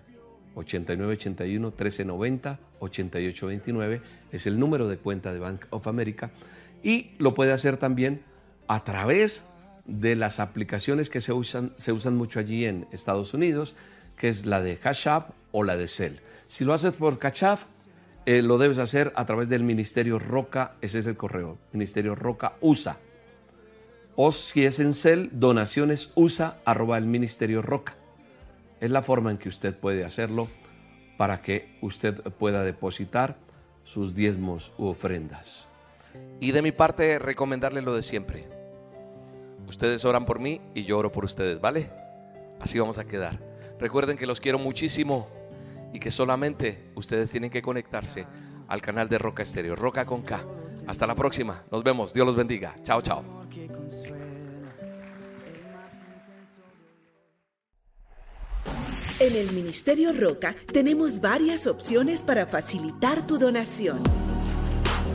8981 0.55 1.67
1390 1.67 2.59
8829 2.79 4.01
es 4.31 4.47
el 4.47 4.59
número 4.59 4.87
de 4.87 4.97
cuenta 4.97 5.33
de 5.33 5.39
Bank 5.39 5.65
of 5.69 5.87
America 5.87 6.31
y 6.83 7.11
lo 7.19 7.33
puede 7.33 7.53
hacer 7.53 7.77
también 7.77 8.23
a 8.67 8.83
través 8.83 9.45
de 9.85 10.15
las 10.15 10.39
aplicaciones 10.39 11.09
que 11.09 11.21
se 11.21 11.33
usan, 11.33 11.73
se 11.77 11.91
usan 11.91 12.15
mucho 12.15 12.39
allí 12.39 12.65
en 12.65 12.87
Estados 12.91 13.33
Unidos, 13.33 13.75
que 14.17 14.29
es 14.29 14.45
la 14.45 14.61
de 14.61 14.77
Cash 14.77 15.07
App 15.07 15.31
o 15.51 15.63
la 15.63 15.77
de 15.77 15.87
Cell. 15.87 16.15
Si 16.47 16.65
lo 16.65 16.73
haces 16.73 16.93
por 16.93 17.19
Cash 17.19 17.43
App, 17.43 17.59
eh, 18.25 18.41
lo 18.41 18.57
debes 18.57 18.77
hacer 18.77 19.11
a 19.15 19.25
través 19.25 19.49
del 19.49 19.63
Ministerio 19.63 20.19
Roca, 20.19 20.75
ese 20.81 20.99
es 20.99 21.07
el 21.07 21.17
correo, 21.17 21.57
Ministerio 21.73 22.15
Roca 22.15 22.53
USA. 22.61 22.97
O 24.23 24.31
si 24.31 24.65
es 24.65 24.79
en 24.79 24.93
Cell, 24.93 25.29
donaciones 25.31 26.11
USA 26.13 26.59
arroba 26.63 26.99
el 26.99 27.07
Ministerio 27.07 27.63
Roca. 27.63 27.95
Es 28.79 28.91
la 28.91 29.01
forma 29.01 29.31
en 29.31 29.39
que 29.39 29.49
usted 29.49 29.75
puede 29.75 30.05
hacerlo 30.05 30.47
para 31.17 31.41
que 31.41 31.75
usted 31.81 32.21
pueda 32.33 32.63
depositar 32.63 33.35
sus 33.83 34.13
diezmos 34.13 34.73
u 34.77 34.85
ofrendas. 34.85 35.67
Y 36.39 36.51
de 36.51 36.61
mi 36.61 36.71
parte, 36.71 37.17
recomendarle 37.17 37.81
lo 37.81 37.95
de 37.95 38.03
siempre 38.03 38.45
Ustedes 39.67 40.05
oran 40.05 40.25
por 40.27 40.37
mí 40.37 40.61
y 40.75 40.83
yo 40.83 40.99
oro 40.99 41.11
por 41.11 41.25
ustedes, 41.25 41.59
¿vale? 41.59 41.89
Así 42.59 42.77
vamos 42.77 42.99
a 42.99 43.05
quedar. 43.05 43.39
Recuerden 43.79 44.17
que 44.17 44.27
los 44.27 44.39
quiero 44.39 44.59
muchísimo 44.59 45.29
y 45.93 45.99
que 45.99 46.11
solamente 46.11 46.91
ustedes 46.93 47.31
tienen 47.31 47.49
que 47.49 47.63
conectarse 47.63 48.27
al 48.67 48.83
canal 48.83 49.09
de 49.09 49.17
Roca 49.17 49.41
Estéreo, 49.41 49.75
Roca 49.75 50.05
con 50.05 50.21
K. 50.21 50.43
Hasta 50.85 51.07
la 51.07 51.15
próxima. 51.15 51.63
Nos 51.71 51.83
vemos. 51.83 52.13
Dios 52.13 52.27
los 52.27 52.35
bendiga. 52.35 52.75
Chao, 52.83 53.01
chao. 53.01 53.40
En 59.19 59.35
el 59.35 59.51
Ministerio 59.51 60.13
Roca 60.13 60.55
tenemos 60.73 61.21
varias 61.21 61.67
opciones 61.67 62.23
para 62.23 62.47
facilitar 62.47 63.27
tu 63.27 63.37
donación. 63.37 64.01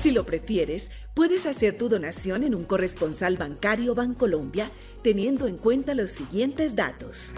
Si 0.03 0.11
lo 0.11 0.25
prefieres, 0.25 0.91
puedes 1.13 1.45
hacer 1.45 1.77
tu 1.77 1.87
donación 1.87 2.43
en 2.43 2.55
un 2.55 2.65
corresponsal 2.65 3.37
bancario 3.37 3.95
Bancolombia 3.95 4.69
teniendo 5.01 5.47
en 5.47 5.57
cuenta 5.57 5.93
los 5.93 6.11
siguientes 6.11 6.75
datos. 6.75 7.31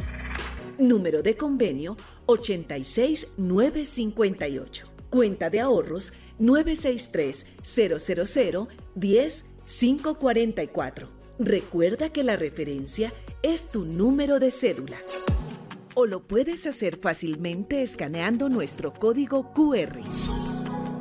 Número 0.80 1.22
de 1.22 1.38
convenio 1.38 1.96
86958. 2.26 4.88
Cuenta 5.12 5.52
de 5.52 5.60
ahorros 5.60 6.14
963 6.40 7.46
000 7.62 8.68
10 8.96 9.46
544. 9.68 11.08
Recuerda 11.38 12.10
que 12.10 12.24
la 12.24 12.36
referencia 12.36 13.14
es 13.44 13.68
tu 13.68 13.86
número 13.86 14.40
de 14.40 14.50
cédula. 14.50 14.98
O 15.94 16.08
lo 16.08 16.26
puedes 16.26 16.66
hacer 16.66 16.98
fácilmente 17.00 17.84
escaneando 17.84 18.50
nuestro 18.50 18.92
código 18.92 19.54
QR. 19.54 20.02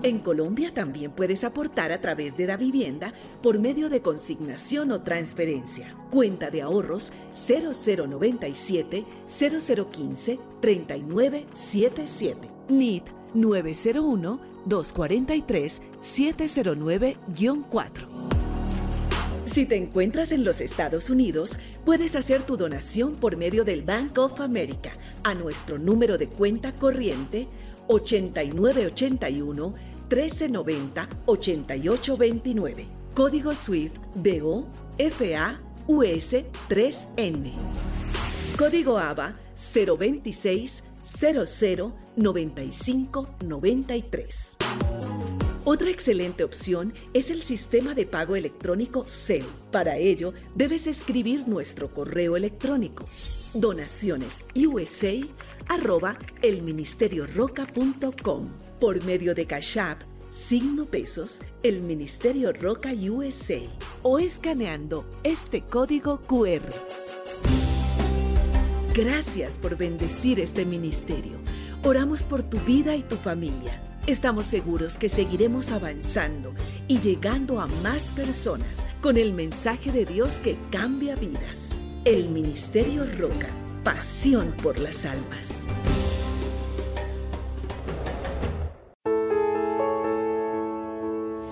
En 0.04 0.18
Colombia 0.18 0.72
también 0.74 1.12
puedes 1.12 1.44
aportar 1.44 1.90
a 1.90 2.02
través 2.02 2.36
de 2.36 2.46
la 2.46 2.58
vivienda 2.58 3.14
por 3.42 3.58
medio 3.58 3.88
de 3.88 4.02
consignación 4.02 4.92
o 4.92 5.00
transferencia. 5.00 5.96
Cuenta 6.10 6.50
de 6.50 6.60
ahorros 6.60 7.10
0097 7.32 9.06
0015 9.26 10.38
3977. 10.60 12.50
NIT 12.68 13.04
901 13.32 14.40
243 14.66 15.80
709-4. 16.02 18.06
Si 19.46 19.64
te 19.64 19.76
encuentras 19.76 20.32
en 20.32 20.44
los 20.44 20.60
Estados 20.60 21.08
Unidos, 21.08 21.58
puedes 21.86 22.14
hacer 22.14 22.42
tu 22.42 22.58
donación 22.58 23.14
por 23.14 23.38
medio 23.38 23.64
del 23.64 23.80
Bank 23.80 24.18
of 24.18 24.42
America 24.42 24.98
a 25.22 25.34
nuestro 25.34 25.78
número 25.78 26.18
de 26.18 26.28
cuenta 26.28 26.72
corriente 26.72 27.48
8981 27.88 29.93
1390 30.08 31.08
8829. 31.26 32.86
Código 33.14 33.54
SWIFT 33.54 33.98
BO 34.14 34.66
FA 34.98 35.60
US 35.86 36.34
3N. 36.68 37.52
Código 38.58 38.98
ABA 38.98 39.36
026 39.56 40.84
00 41.04 41.92
95 42.16 43.28
93. 43.44 44.56
Otra 45.66 45.90
excelente 45.90 46.44
opción 46.44 46.92
es 47.14 47.30
el 47.30 47.42
sistema 47.42 47.94
de 47.94 48.06
pago 48.06 48.36
electrónico 48.36 49.06
CEL. 49.08 49.46
Para 49.70 49.96
ello, 49.96 50.34
debes 50.54 50.86
escribir 50.86 51.48
nuestro 51.48 51.92
correo 51.92 52.36
electrónico 52.36 53.06
donacionesusa 53.54 54.44
arroba 55.68 56.18
elministerioroca.com 56.42 58.50
por 58.80 59.02
medio 59.04 59.34
de 59.34 59.46
Cash 59.46 59.78
App, 59.78 60.02
signo 60.30 60.86
pesos, 60.86 61.40
el 61.62 61.82
Ministerio 61.82 62.52
Roca 62.52 62.92
USA 62.92 63.60
o 64.02 64.18
escaneando 64.18 65.06
este 65.22 65.62
código 65.62 66.20
QR. 66.20 66.62
Gracias 68.94 69.56
por 69.56 69.76
bendecir 69.76 70.38
este 70.38 70.64
ministerio. 70.64 71.38
Oramos 71.82 72.24
por 72.24 72.42
tu 72.42 72.58
vida 72.60 72.94
y 72.94 73.02
tu 73.02 73.16
familia. 73.16 73.80
Estamos 74.06 74.46
seguros 74.46 74.98
que 74.98 75.08
seguiremos 75.08 75.72
avanzando 75.72 76.54
y 76.88 77.00
llegando 77.00 77.60
a 77.60 77.66
más 77.66 78.10
personas 78.10 78.84
con 79.00 79.16
el 79.16 79.32
mensaje 79.32 79.90
de 79.90 80.04
Dios 80.04 80.38
que 80.38 80.58
cambia 80.70 81.16
vidas. 81.16 81.70
El 82.04 82.28
Ministerio 82.28 83.06
Roca, 83.18 83.48
pasión 83.82 84.54
por 84.62 84.78
las 84.78 85.04
almas. 85.06 85.60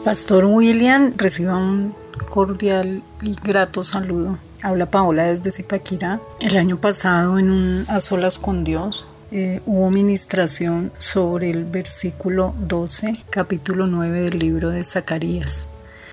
Pastor 0.04 0.46
William, 0.46 1.14
reciba 1.16 1.56
un 1.56 1.94
cordial 2.28 3.04
y 3.22 3.36
grato 3.40 3.84
saludo. 3.84 4.36
Habla 4.64 4.90
Paola 4.90 5.26
desde 5.26 5.52
Zipaquirá. 5.52 6.20
El 6.40 6.56
año 6.56 6.80
pasado 6.80 7.38
en 7.38 7.52
un 7.52 7.84
A 7.86 8.00
Solas 8.00 8.36
con 8.36 8.64
Dios 8.64 9.06
eh, 9.30 9.60
hubo 9.64 9.92
ministración 9.92 10.90
sobre 10.98 11.50
el 11.50 11.64
versículo 11.64 12.52
12, 12.66 13.22
capítulo 13.30 13.86
9 13.86 14.22
del 14.22 14.40
libro 14.40 14.70
de 14.70 14.82
Zacarías. 14.82 15.68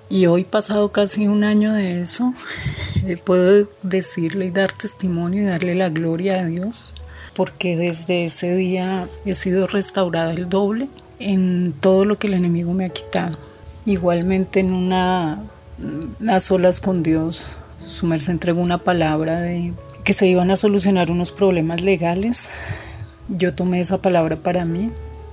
Y 0.08 0.26
hoy, 0.26 0.44
pasado 0.44 0.92
casi 0.92 1.26
un 1.26 1.42
año 1.42 1.72
de 1.72 2.00
eso, 2.00 2.32
eh, 3.04 3.16
puedo 3.16 3.68
decirle 3.82 4.46
y 4.46 4.50
dar 4.52 4.72
testimonio 4.72 5.42
y 5.42 5.46
darle 5.46 5.74
la 5.74 5.88
gloria 5.88 6.38
a 6.38 6.46
Dios, 6.46 6.92
porque 7.34 7.76
desde 7.76 8.24
ese 8.24 8.54
día 8.54 9.08
he 9.24 9.34
sido 9.34 9.66
restaurada 9.66 10.32
el 10.32 10.48
doble 10.48 10.88
en 11.18 11.72
todo 11.72 12.04
lo 12.04 12.18
que 12.20 12.28
el 12.28 12.34
enemigo 12.34 12.72
me 12.72 12.84
ha 12.84 12.90
quitado. 12.90 13.49
Igualmente 13.86 14.60
en 14.60 14.72
una 14.72 15.42
a 16.28 16.40
solas 16.40 16.80
con 16.80 17.02
Dios, 17.02 17.46
su 17.78 18.06
merced 18.06 18.32
entregó 18.32 18.60
una 18.60 18.78
palabra 18.78 19.40
de 19.40 19.72
que 20.04 20.12
se 20.12 20.26
iban 20.26 20.50
a 20.50 20.56
solucionar 20.56 21.10
unos 21.10 21.32
problemas 21.32 21.80
legales 21.80 22.48
yo 23.30 23.54
tomé 23.54 23.80
esa 23.80 23.98
palabra 23.98 24.36
para 24.36 24.64
mí 24.64 24.90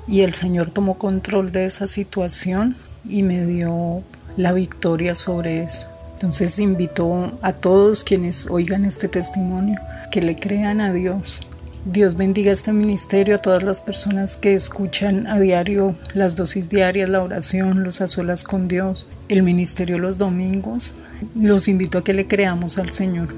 y 0.07 0.21
el 0.21 0.35
Señor 0.35 0.69
tomó 0.69 0.99
control 0.99 1.51
de 1.51 1.65
esa 1.65 1.87
situación 1.87 2.77
y 3.09 3.23
me 3.23 3.43
dio 3.43 4.03
la 4.35 4.53
victoria 4.53 5.15
sobre 5.15 5.63
eso. 5.63 5.87
Entonces 6.13 6.59
invito 6.59 7.37
a 7.41 7.53
todos 7.53 8.03
quienes 8.03 8.47
oigan 8.51 8.85
este 8.85 9.07
testimonio 9.07 9.79
que 10.11 10.21
le 10.21 10.39
crean 10.39 10.79
a 10.79 10.93
Dios. 10.93 11.41
Dios 11.89 12.17
bendiga 12.17 12.51
este 12.51 12.73
ministerio, 12.73 13.35
a 13.35 13.37
todas 13.37 13.63
las 13.63 13.79
personas 13.79 14.35
que 14.35 14.53
escuchan 14.53 15.25
a 15.25 15.39
diario 15.39 15.95
las 16.13 16.35
dosis 16.35 16.67
diarias, 16.67 17.09
la 17.09 17.21
oración, 17.21 17.81
los 17.81 18.01
a 18.01 18.43
con 18.43 18.67
Dios, 18.67 19.07
el 19.29 19.41
ministerio 19.41 19.97
los 19.97 20.17
domingos. 20.17 20.91
Los 21.33 21.69
invito 21.69 21.99
a 21.99 22.03
que 22.03 22.13
le 22.13 22.27
creamos 22.27 22.77
al 22.77 22.91
Señor. 22.91 23.33